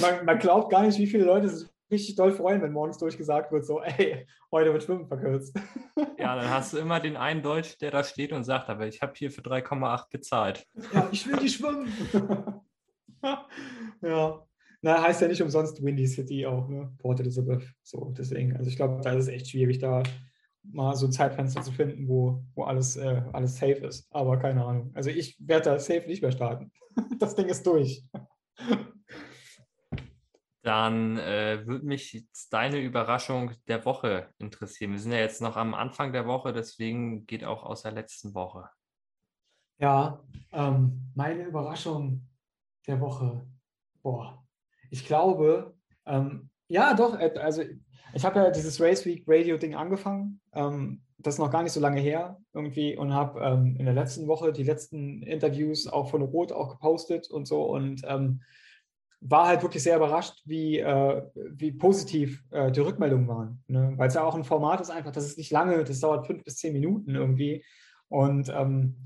[0.00, 3.52] man, man, glaubt gar nicht, wie viele Leute sich richtig doll freuen, wenn morgens durchgesagt
[3.52, 5.58] wird, so, ey, heute wird Schwimmen verkürzt.
[6.18, 9.02] Ja, dann hast du immer den einen Deutsch, der da steht und sagt, aber ich
[9.02, 10.66] habe hier für 3,8 bezahlt.
[10.92, 11.92] Ja, ich will die schwimmen.
[14.02, 14.46] ja.
[14.82, 16.90] Na, heißt ja nicht umsonst Windy City auch, ne?
[16.98, 17.62] Port Elizabeth.
[17.82, 18.56] So, deswegen.
[18.56, 20.02] Also ich glaube, da ist es echt schwierig, da
[20.62, 24.06] mal so ein Zeitfenster zu finden, wo, wo alles, äh, alles safe ist.
[24.10, 24.90] Aber keine Ahnung.
[24.94, 26.72] Also ich werde da safe nicht mehr starten.
[27.18, 28.04] das Ding ist durch.
[30.62, 34.92] Dann äh, würde mich jetzt deine Überraschung der Woche interessieren.
[34.92, 38.34] Wir sind ja jetzt noch am Anfang der Woche, deswegen geht auch aus der letzten
[38.34, 38.68] Woche.
[39.78, 42.28] Ja, ähm, meine Überraschung
[42.86, 43.46] der Woche.
[44.02, 44.44] Boah,
[44.90, 47.62] ich glaube, ähm, ja, doch, äh, also
[48.12, 50.40] ich habe ja dieses Race Week Radio Ding angefangen.
[50.52, 53.94] Ähm, das ist noch gar nicht so lange her irgendwie und habe ähm, in der
[53.94, 58.42] letzten Woche die letzten Interviews auch von Rot auch gepostet und so und ähm,
[59.20, 63.62] war halt wirklich sehr überrascht, wie, äh, wie positiv äh, die Rückmeldungen waren.
[63.68, 63.92] Ne?
[63.96, 66.42] Weil es ja auch ein Format ist einfach, das ist nicht lange, das dauert fünf
[66.42, 67.62] bis zehn Minuten irgendwie.
[68.08, 68.96] Und ähm,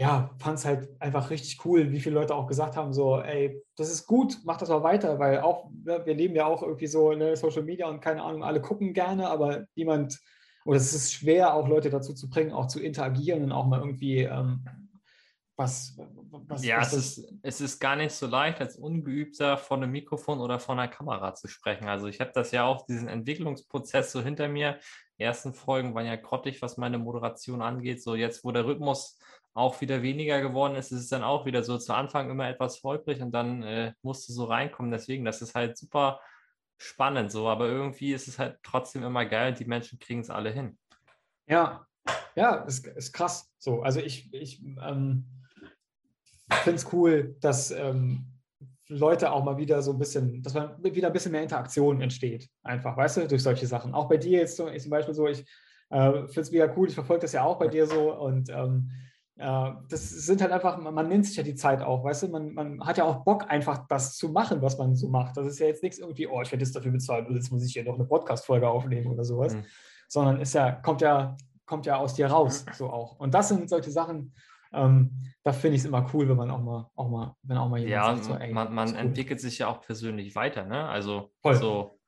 [0.00, 3.60] ja, fand es halt einfach richtig cool, wie viele Leute auch gesagt haben, so, ey,
[3.76, 6.86] das ist gut, mach das mal weiter, weil auch, ne, wir leben ja auch irgendwie
[6.86, 10.20] so in ne, Social Media und keine Ahnung, alle gucken gerne, aber niemand,
[10.64, 13.80] oder es ist schwer, auch Leute dazu zu bringen, auch zu interagieren und auch mal
[13.80, 14.64] irgendwie ähm,
[15.58, 15.98] was,
[16.46, 19.90] was, ja, was es, ist, es ist gar nicht so leicht, als Ungeübter vor einem
[19.90, 21.88] Mikrofon oder vor einer Kamera zu sprechen.
[21.88, 24.78] Also ich habe das ja auch, diesen Entwicklungsprozess so hinter mir.
[25.18, 28.00] Die ersten Folgen waren ja grottig, was meine Moderation angeht.
[28.00, 29.18] So jetzt, wo der Rhythmus
[29.52, 32.84] auch wieder weniger geworden ist, ist es dann auch wieder so zu Anfang immer etwas
[32.84, 34.92] holprig und dann äh, musst du so reinkommen.
[34.92, 36.20] Deswegen, das ist halt super
[36.76, 40.30] spannend so, aber irgendwie ist es halt trotzdem immer geil und die Menschen kriegen es
[40.30, 40.78] alle hin.
[41.48, 41.84] Ja,
[42.36, 43.50] ja, ist, ist krass.
[43.58, 45.24] So, also ich, ich ähm,
[46.56, 48.26] finde es cool, dass ähm,
[48.88, 52.48] Leute auch mal wieder so ein bisschen, dass man wieder ein bisschen mehr Interaktion entsteht,
[52.62, 53.94] einfach, weißt du, durch solche Sachen.
[53.94, 55.44] Auch bei dir jetzt so, ich zum Beispiel so, ich
[55.90, 58.90] äh, finde es wieder cool, ich verfolge das ja auch bei dir so und ähm,
[59.36, 62.54] äh, das sind halt einfach, man nimmt sich ja die Zeit auch, weißt du, man,
[62.54, 65.36] man hat ja auch Bock, einfach das zu machen, was man so macht.
[65.36, 67.64] Das ist ja jetzt nichts irgendwie, oh, ich werde jetzt dafür bezahlt und jetzt muss
[67.64, 69.64] ich hier noch eine Podcast-Folge aufnehmen oder sowas, mhm.
[70.08, 71.36] sondern ist ja, kommt ja,
[71.66, 73.18] kommt ja aus dir raus, so auch.
[73.18, 74.32] Und das sind solche Sachen,
[74.72, 75.10] ähm,
[75.44, 77.78] da finde ich es immer cool, wenn man auch mal, auch mal, wenn auch mal
[77.78, 80.88] jemand ja, sagt, so, ey, man, man entwickelt sich ja auch persönlich weiter, ne?
[80.88, 81.54] Also Voll.
[81.54, 81.98] so,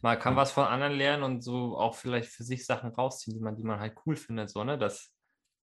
[0.00, 3.42] man kann was von anderen lernen und so auch vielleicht für sich Sachen rausziehen, die
[3.42, 4.78] man, die man halt cool findet, so, ne?
[4.78, 5.12] Das,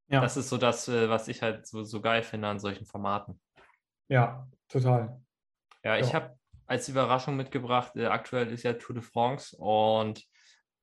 [0.10, 0.20] ja.
[0.20, 3.40] das ist so das, äh, was ich halt so, so geil finde an solchen Formaten.
[4.10, 5.22] Ja, total.
[5.84, 6.38] Ja, ich habe
[6.68, 10.24] als Überraschung mitgebracht, äh, aktuell ist ja Tour de France und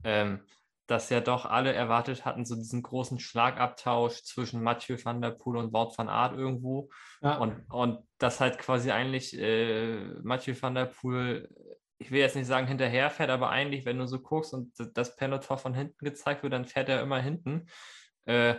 [0.05, 0.41] ähm,
[0.89, 5.59] dass ja doch alle erwartet hatten, so diesen großen Schlagabtausch zwischen Mathieu van der Poel
[5.59, 6.89] und Wout van Aert irgendwo.
[7.21, 7.37] Ja.
[7.37, 11.49] Und, und das halt quasi eigentlich äh, Mathieu van der Poel,
[11.99, 15.59] ich will jetzt nicht sagen hinterherfährt, aber eigentlich, wenn du so guckst und das Peloton
[15.59, 17.67] von hinten gezeigt wird, dann fährt er immer hinten.
[18.25, 18.55] Äh,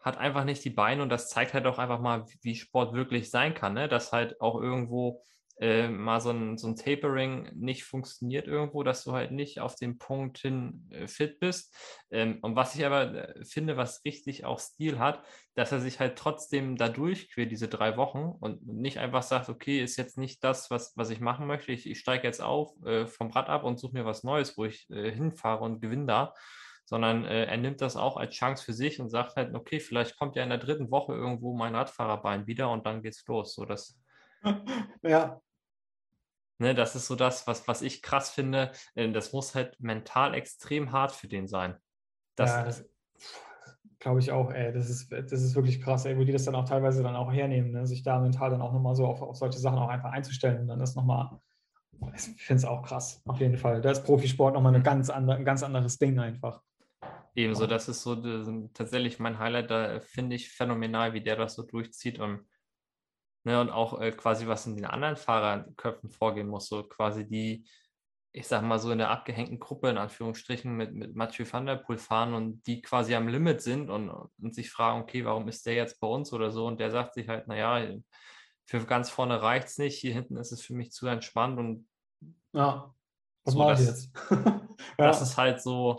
[0.00, 3.30] hat einfach nicht die Beine und das zeigt halt auch einfach mal, wie Sport wirklich
[3.30, 3.88] sein kann, ne?
[3.88, 5.22] dass halt auch irgendwo
[5.60, 9.76] äh, mal so ein, so ein Tapering nicht funktioniert irgendwo, dass du halt nicht auf
[9.76, 11.76] den Punkt hin äh, fit bist.
[12.10, 15.24] Ähm, und was ich aber äh, finde, was richtig auch Stil hat,
[15.54, 19.82] dass er sich halt trotzdem da durchquert, diese drei Wochen und nicht einfach sagt, okay,
[19.82, 21.72] ist jetzt nicht das, was, was ich machen möchte.
[21.72, 24.64] Ich, ich steige jetzt auf äh, vom Rad ab und suche mir was Neues, wo
[24.64, 26.34] ich äh, hinfahre und gewinne da
[26.86, 30.18] sondern äh, er nimmt das auch als Chance für sich und sagt halt, okay, vielleicht
[30.18, 33.54] kommt ja in der dritten Woche irgendwo mein Radfahrerbein wieder und dann geht's los.
[33.54, 33.98] So, das,
[35.02, 35.40] ja.
[36.58, 38.72] Ne, das ist so das, was, was ich krass finde.
[38.94, 41.76] Äh, das muss halt mental extrem hart für den sein.
[42.36, 42.84] Das, ja, das
[43.98, 44.72] glaube ich auch, ey.
[44.72, 47.32] Das ist, das ist wirklich krass, ey, wo die das dann auch teilweise dann auch
[47.32, 47.86] hernehmen, ne?
[47.86, 50.68] sich da mental dann auch nochmal so auf, auf solche Sachen auch einfach einzustellen und
[50.68, 51.30] dann das nochmal.
[52.14, 53.80] Ich finde es auch krass, auf jeden Fall.
[53.80, 56.60] Da ist Profisport nochmal eine ganz andere, ein ganz anderes Ding einfach.
[57.34, 59.70] Ebenso, das ist so das ist tatsächlich mein Highlight.
[59.70, 62.44] Da finde ich phänomenal, wie der das so durchzieht und
[63.46, 67.66] Ne, und auch äh, quasi, was in den anderen Fahrerköpfen vorgehen muss, so quasi die,
[68.32, 71.76] ich sag mal so in der abgehängten Gruppe in Anführungsstrichen mit, mit Mathieu van der
[71.76, 75.66] Poel fahren und die quasi am Limit sind und, und sich fragen, okay, warum ist
[75.66, 76.66] der jetzt bei uns oder so?
[76.66, 77.94] Und der sagt sich halt, naja,
[78.64, 81.86] für ganz vorne reicht es nicht, hier hinten ist es für mich zu entspannt und
[82.54, 82.94] ja,
[83.44, 84.10] was so, mache ich jetzt?
[84.96, 85.96] Das ist halt so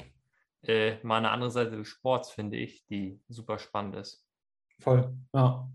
[0.64, 4.26] äh, mal eine andere Seite des Sports, finde ich, die super spannend ist.
[4.80, 5.70] Voll, ja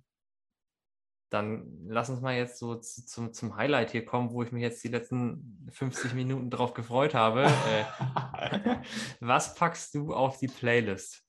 [1.30, 4.62] dann lass uns mal jetzt so zu, zum, zum Highlight hier kommen, wo ich mich
[4.62, 7.44] jetzt die letzten 50 Minuten drauf gefreut habe.
[7.44, 8.76] Äh,
[9.20, 11.24] was packst du auf die Playlist?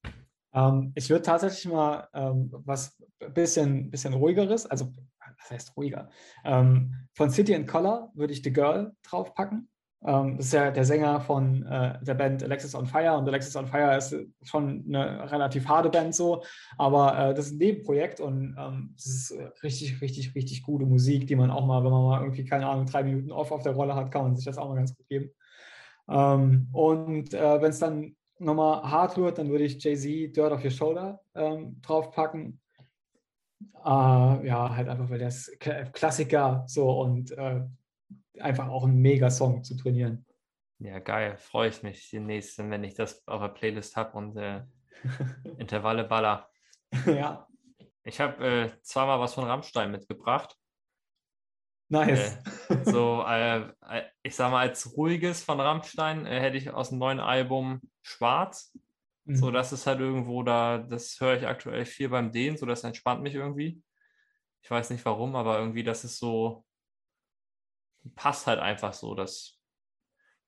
[0.54, 2.98] Ähm, ich würde tatsächlich mal ähm, was
[3.34, 4.92] bisschen, bisschen ruhigeres, also
[5.40, 6.10] was heißt ruhiger?
[6.44, 9.70] Ähm, von City and Color würde ich The Girl draufpacken.
[10.04, 13.56] Ähm, das ist ja der Sänger von äh, der Band Alexis on Fire und Alexis
[13.56, 16.44] on Fire ist schon eine relativ harte Band so,
[16.78, 21.36] aber äh, das ist ein Nebenprojekt und ähm, ist richtig, richtig, richtig gute Musik, die
[21.36, 23.94] man auch mal, wenn man mal irgendwie, keine Ahnung, drei Minuten off auf der Rolle
[23.94, 25.30] hat, kann man sich das auch mal ganz gut geben.
[26.10, 30.64] Ähm, und äh, wenn es dann nochmal hart wird, dann würde ich Jay-Z Dirt of
[30.64, 32.60] Your Shoulder ähm, draufpacken.
[33.86, 37.62] Äh, ja, halt einfach, weil der ist Klassiker so und äh,
[38.40, 40.26] einfach auch ein Mega-Song zu trainieren.
[40.80, 41.38] Ja, geil.
[41.38, 44.64] Freue ich mich demnächst, wenn ich das auf der Playlist habe und äh,
[45.58, 46.50] Intervalle baller.
[47.06, 47.48] ja.
[48.04, 50.58] Ich habe äh, zweimal was von Rammstein mitgebracht.
[51.92, 52.40] Nice.
[52.70, 56.90] Äh, so, äh, äh, ich sag mal, als ruhiges von Rammstein äh, hätte ich aus
[56.90, 58.74] dem neuen Album Schwarz.
[59.26, 59.36] Mhm.
[59.36, 62.84] So, das ist halt irgendwo da, das höre ich aktuell viel beim Dehnen, so das
[62.84, 63.84] entspannt mich irgendwie.
[64.64, 66.64] Ich weiß nicht warum, aber irgendwie, das ist so,
[68.16, 69.16] passt halt einfach so.
[69.16, 69.58] Das.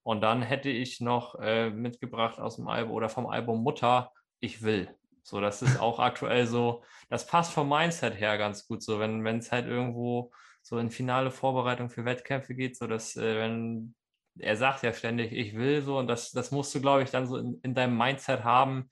[0.04, 4.62] Und dann hätte ich noch äh, mitgebracht aus dem Album oder vom Album Mutter, ich
[4.62, 4.94] will.
[5.24, 9.26] So, das ist auch aktuell so, das passt vom Mindset her ganz gut so, wenn
[9.26, 10.32] es halt irgendwo
[10.62, 13.96] so in finale Vorbereitung für Wettkämpfe geht, so dass, äh, wenn
[14.40, 17.28] er sagt ja ständig, ich will so, und das, das musst du, glaube ich, dann
[17.28, 18.90] so in, in deinem Mindset haben,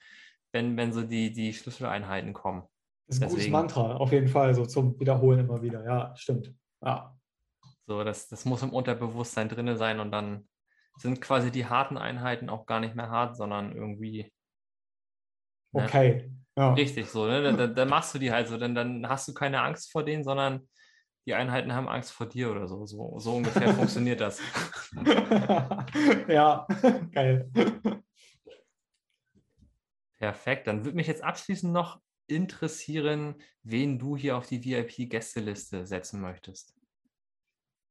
[0.52, 2.64] wenn, wenn so die, die Schlüsseleinheiten kommen.
[3.08, 5.84] Das ist ein Deswegen, gutes Mantra, auf jeden Fall, so zum Wiederholen immer wieder.
[5.84, 6.54] Ja, stimmt.
[6.84, 7.16] Ja.
[7.92, 10.48] So, das, das muss im Unterbewusstsein drin sein und dann
[10.96, 14.32] sind quasi die harten Einheiten auch gar nicht mehr hart, sondern irgendwie.
[15.74, 15.84] Ne?
[15.84, 16.32] Okay.
[16.56, 16.74] Ja.
[16.74, 17.44] Richtig so, ne?
[17.44, 20.06] Dann, dann, dann, machst du die halt so, dann, dann hast du keine Angst vor
[20.06, 20.70] denen, sondern
[21.26, 22.86] die Einheiten haben Angst vor dir oder so.
[22.86, 24.40] So, so ungefähr funktioniert das.
[26.30, 26.66] ja,
[27.12, 27.52] geil.
[30.18, 30.68] Perfekt.
[30.68, 36.74] Dann würde mich jetzt abschließend noch interessieren, wen du hier auf die VIP-Gästeliste setzen möchtest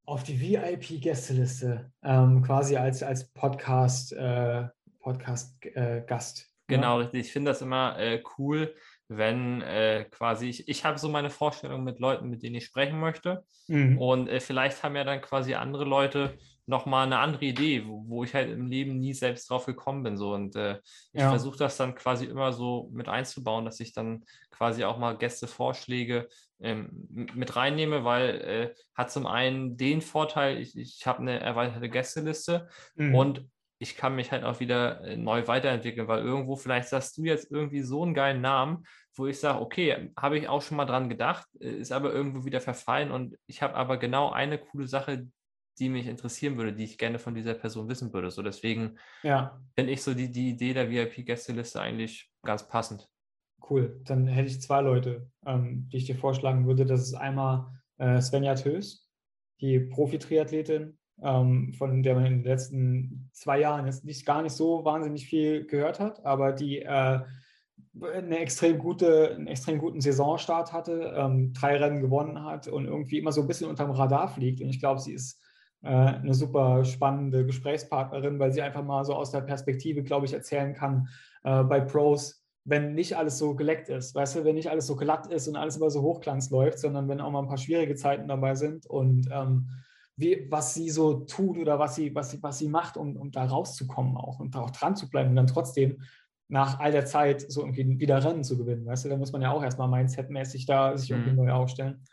[0.05, 4.65] auf die VIP-Gästeliste, ähm, quasi als, als Podcast, äh,
[5.01, 6.49] Podcast äh, Gast.
[6.67, 7.05] Genau, ja?
[7.05, 7.27] richtig.
[7.27, 8.75] Ich finde das immer äh, cool,
[9.09, 13.01] wenn äh, quasi ich, ich habe so meine Vorstellung mit Leuten, mit denen ich sprechen
[13.01, 13.45] möchte.
[13.67, 13.99] Mhm.
[13.99, 18.25] Und äh, vielleicht haben ja dann quasi andere Leute nochmal eine andere Idee, wo, wo,
[18.25, 20.17] ich halt im Leben nie selbst drauf gekommen bin.
[20.17, 20.35] So.
[20.35, 20.79] Und äh,
[21.13, 21.31] ich ja.
[21.31, 26.29] versuche das dann quasi immer so mit einzubauen, dass ich dann quasi auch mal Gästevorschläge
[26.61, 31.89] ähm, mit reinnehme, weil äh, hat zum einen den Vorteil, ich, ich habe eine erweiterte
[31.89, 33.15] Gästeliste mhm.
[33.15, 33.47] und
[33.83, 37.51] ich kann mich halt auch wieder äh, neu weiterentwickeln, weil irgendwo vielleicht sagst du jetzt
[37.51, 38.85] irgendwie so einen geilen Namen,
[39.15, 42.45] wo ich sage, okay, habe ich auch schon mal dran gedacht, äh, ist aber irgendwo
[42.45, 45.27] wieder verfallen und ich habe aber genau eine coole Sache,
[45.81, 48.31] die mich interessieren würde, die ich gerne von dieser Person wissen würde.
[48.31, 49.59] So deswegen ja.
[49.74, 53.09] finde ich so die, die Idee der VIP-Gästeliste eigentlich ganz passend.
[53.68, 56.87] Cool, dann hätte ich zwei Leute, ähm, die ich dir vorschlagen würde.
[56.87, 57.66] Das ist einmal
[57.99, 59.09] äh, Svenja Tös,
[59.61, 64.55] die Profi-Triathletin, ähm, von der man in den letzten zwei Jahren jetzt nicht gar nicht
[64.55, 67.20] so wahnsinnig viel gehört hat, aber die äh,
[68.03, 73.18] eine extrem gute, einen extrem guten Saisonstart hatte, ähm, drei Rennen gewonnen hat und irgendwie
[73.18, 74.61] immer so ein bisschen unterm Radar fliegt.
[74.61, 75.41] Und ich glaube, sie ist
[75.89, 80.74] eine super spannende Gesprächspartnerin, weil sie einfach mal so aus der Perspektive, glaube ich, erzählen
[80.74, 81.09] kann
[81.43, 84.95] äh, bei Pros, wenn nicht alles so geleckt ist, weißt du, wenn nicht alles so
[84.95, 87.95] glatt ist und alles immer so hochglanz läuft, sondern wenn auch mal ein paar schwierige
[87.95, 89.70] Zeiten dabei sind und ähm,
[90.16, 93.31] wie, was sie so tut oder was sie, was sie, was sie macht, um, um
[93.31, 96.03] da rauszukommen auch und da auch dran zu bleiben und dann trotzdem
[96.49, 99.41] nach all der Zeit so irgendwie wieder Rennen zu gewinnen, weißt du, da muss man
[99.41, 101.37] ja auch erstmal mindsetmäßig da sich irgendwie mhm.
[101.37, 102.05] neu aufstellen.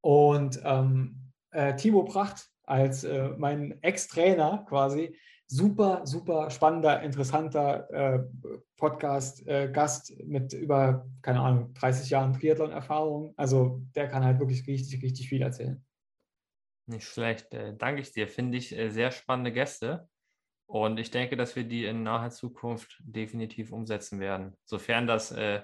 [0.00, 5.16] Und ähm, äh, Timo Pracht als äh, mein Ex-Trainer quasi,
[5.46, 8.20] super, super spannender, interessanter äh,
[8.76, 13.34] Podcast-Gast äh, mit über, keine Ahnung, 30 Jahren Triathlon-Erfahrung.
[13.36, 15.84] Also der kann halt wirklich richtig, richtig viel erzählen.
[16.86, 18.28] Nicht schlecht, äh, danke ich dir.
[18.28, 20.08] Finde ich äh, sehr spannende Gäste.
[20.66, 25.62] Und ich denke, dass wir die in naher Zukunft definitiv umsetzen werden, sofern das äh,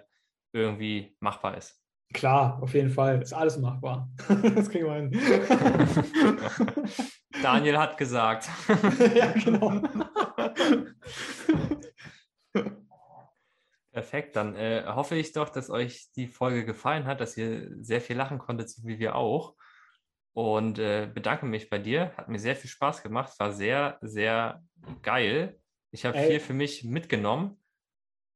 [0.53, 1.81] irgendwie machbar ist.
[2.13, 3.21] Klar, auf jeden Fall.
[3.21, 4.09] Ist alles machbar.
[4.55, 5.11] das kriegen wir hin.
[7.43, 8.49] Daniel hat gesagt.
[9.15, 9.83] ja, genau.
[13.93, 18.01] Perfekt, dann äh, hoffe ich doch, dass euch die Folge gefallen hat, dass ihr sehr
[18.01, 19.55] viel lachen konntet, so wie wir auch.
[20.33, 22.13] Und äh, bedanke mich bei dir.
[22.17, 24.63] Hat mir sehr viel Spaß gemacht, war sehr, sehr
[25.03, 25.59] geil.
[25.93, 27.59] Ich habe viel für mich mitgenommen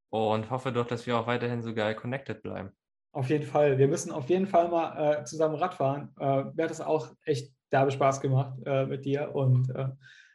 [0.08, 2.72] und hoffe doch, dass wir auch weiterhin so geil connected bleiben.
[3.12, 3.78] Auf jeden Fall.
[3.78, 6.14] Wir müssen auf jeden Fall mal äh, zusammen Radfahren.
[6.18, 9.88] Äh, mir hat das auch echt derbe Spaß gemacht äh, mit dir und äh,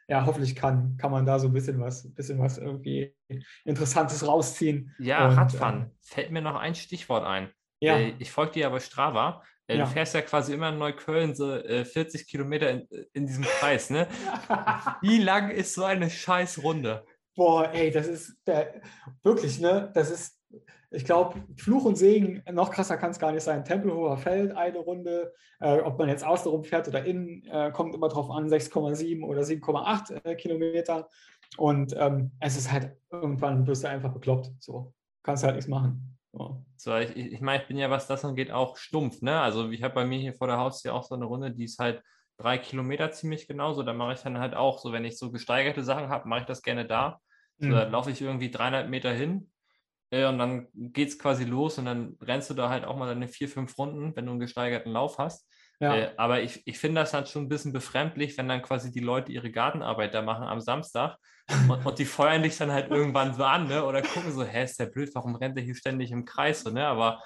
[0.08, 3.14] ja, hoffentlich kann, kann man da so ein bisschen was, bisschen was irgendwie
[3.64, 4.94] Interessantes rausziehen.
[4.98, 5.82] Ja, und, Radfahren.
[5.82, 7.50] Äh, Fällt mir noch ein Stichwort ein.
[7.80, 7.98] Ja.
[7.98, 9.84] Äh, ich folge dir aber Strava Äh, ja.
[9.84, 13.90] Du fährst ja quasi immer in Neukölln so äh, 40 Kilometer in, in diesem Kreis,
[13.90, 14.06] ne?
[15.02, 17.04] Wie lang ist so eine scheiß Runde?
[17.34, 18.80] Boah, ey, das ist der,
[19.24, 19.90] wirklich, ne?
[19.92, 20.40] Das ist,
[20.90, 23.64] ich glaube, Fluch und Segen, noch krasser kann es gar nicht sein.
[23.64, 28.08] Tempelhofer Feld, eine Runde, äh, ob man jetzt außenrum fährt oder innen, äh, kommt immer
[28.08, 31.08] drauf an, 6,7 oder 7,8 äh, Kilometer.
[31.56, 34.50] Und ähm, es ist halt, irgendwann wirst du einfach bekloppt.
[34.60, 36.18] So, kannst halt nichts machen.
[36.32, 39.40] So, so ich, ich meine, ich bin ja, was das angeht, auch stumpf, ne?
[39.40, 41.78] Also ich habe bei mir hier vor der Haustür auch so eine Runde, die ist
[41.78, 42.02] halt
[42.38, 43.82] drei Kilometer ziemlich genauso.
[43.82, 46.46] Da mache ich dann halt auch so, wenn ich so gesteigerte Sachen habe, mache ich
[46.46, 47.20] das gerne da.
[47.58, 47.72] So, mhm.
[47.72, 49.50] Da laufe ich irgendwie 300 Meter hin
[50.10, 53.06] äh, und dann geht es quasi los und dann rennst du da halt auch mal
[53.06, 55.48] deine vier, fünf Runden, wenn du einen gesteigerten Lauf hast.
[55.80, 55.94] Ja.
[55.94, 59.00] Äh, aber ich, ich finde das halt schon ein bisschen befremdlich, wenn dann quasi die
[59.00, 61.16] Leute ihre Gartenarbeit da machen am Samstag
[61.68, 63.84] und, und die feuern dich dann halt irgendwann so an, ne?
[63.84, 66.70] Oder gucken so, hä, ist der blöd, warum rennt der hier ständig im Kreis so,
[66.70, 66.86] ne?
[66.86, 67.20] Aber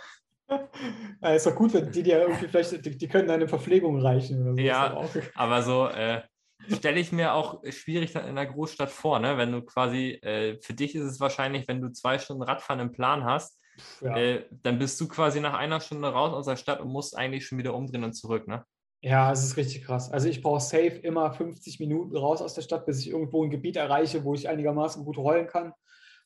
[1.23, 4.43] ja, ist doch gut, wenn die dir irgendwie vielleicht, die, die können deine Verpflegung reichen
[4.43, 4.61] oder so.
[4.61, 5.01] Ja,
[5.35, 6.23] aber so, äh,
[6.69, 9.37] stelle ich mir auch schwierig dann in einer Großstadt vor, ne?
[9.37, 12.93] wenn du quasi, äh, für dich ist es wahrscheinlich, wenn du zwei Stunden Radfahren im
[12.93, 13.61] Plan hast,
[14.01, 14.17] ja.
[14.17, 17.47] äh, dann bist du quasi nach einer Stunde raus aus der Stadt und musst eigentlich
[17.47, 18.65] schon wieder umdrehen und zurück, ne?
[19.03, 20.13] Ja, es ist richtig krass.
[20.13, 23.51] Also ich brauche safe immer 50 Minuten raus aus der Stadt, bis ich irgendwo ein
[23.51, 25.73] Gebiet erreiche, wo ich einigermaßen gut rollen kann.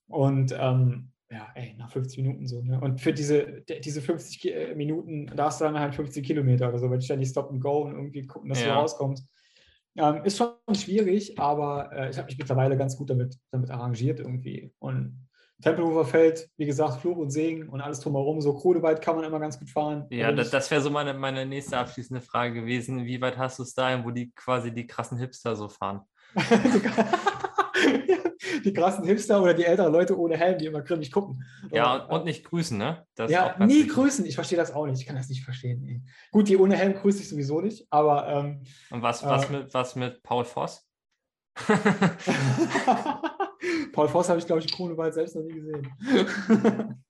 [0.09, 2.63] Und ähm, ja, ey, nach 50 Minuten so.
[2.63, 2.81] Ne?
[2.81, 6.91] Und für diese, diese 50 äh, Minuten darfst du dann halt 50 Kilometer oder so,
[6.91, 8.67] wenn ich dann die Stop and Go und irgendwie gucken, dass ja.
[8.67, 9.27] du rauskommst.
[9.97, 14.19] Ähm, ist schon schwierig, aber äh, ich habe mich mittlerweile ganz gut damit, damit arrangiert
[14.19, 14.73] irgendwie.
[14.79, 15.29] Und
[15.63, 18.41] Tempelhofer Feld, wie gesagt, Fluch und Segen und alles drumherum.
[18.41, 20.07] So Krudeweit kann man immer ganz gut fahren.
[20.11, 23.07] Ja, das, das wäre so meine, meine nächste abschließende Frage gewesen.
[23.07, 26.01] Wie weit hast du es dahin, wo die quasi die krassen Hipster so fahren?
[28.65, 31.45] die krassen Hipster oder die älteren Leute ohne Helm, die immer grimmig gucken.
[31.71, 33.07] Ja, und, und nicht grüßen, ne?
[33.15, 33.93] Das ja, nie wichtig.
[33.95, 34.27] grüßen.
[34.27, 35.01] Ich verstehe das auch nicht.
[35.01, 35.85] Ich kann das nicht verstehen.
[35.87, 36.03] Ey.
[36.33, 38.29] Gut, die ohne Helm grüße ich sowieso nicht, aber.
[38.29, 40.87] Ähm, und was, was, äh, mit, was mit Paul Voss?
[43.93, 45.93] Paul Voss habe ich, glaube ich, in Kronewald selbst noch nie gesehen.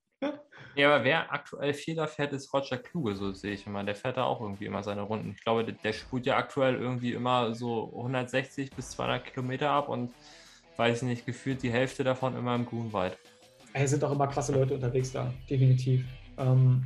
[0.77, 3.85] Ja, aber wer aktuell Fehler fährt, ist Roger Kluge, so sehe ich immer.
[3.85, 5.31] Der fährt da auch irgendwie immer seine Runden.
[5.37, 9.89] Ich glaube, der, der spult ja aktuell irgendwie immer so 160 bis 200 Kilometer ab
[9.89, 10.13] und
[10.77, 13.17] weiß nicht, gefühlt die Hälfte davon immer im Grunwald.
[13.73, 16.05] Es sind auch immer klasse Leute unterwegs da, definitiv.
[16.39, 16.85] Ähm,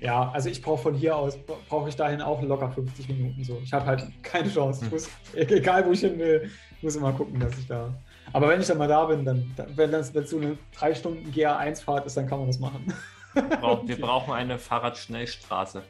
[0.00, 1.38] ja, also ich brauche von hier aus,
[1.68, 3.58] brauche ich dahin auch locker 50 Minuten so.
[3.64, 4.84] Ich habe halt keine Chance.
[4.84, 6.50] Ich muss, egal wo ich hin will,
[6.82, 7.94] muss immer gucken, dass ich da.
[8.32, 11.30] Aber wenn ich dann mal da bin, dann, wenn das wenn so eine 3 Stunden
[11.30, 12.92] GA1-Fahrt ist, dann kann man das machen.
[13.34, 15.82] Wir brauchen eine Fahrradschnellstraße.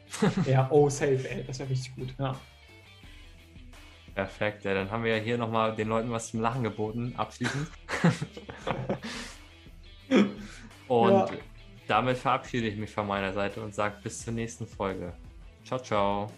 [0.45, 2.35] ja, oh, safe, ey, das wäre richtig gut, ja.
[4.15, 7.67] Perfekt, ja, dann haben wir ja hier nochmal den Leuten was zum Lachen geboten, abschließend.
[10.87, 11.29] und ja.
[11.85, 15.11] damit verabschiede ich mich von meiner Seite und sage bis zur nächsten Folge.
[15.65, 16.31] Ciao, ciao.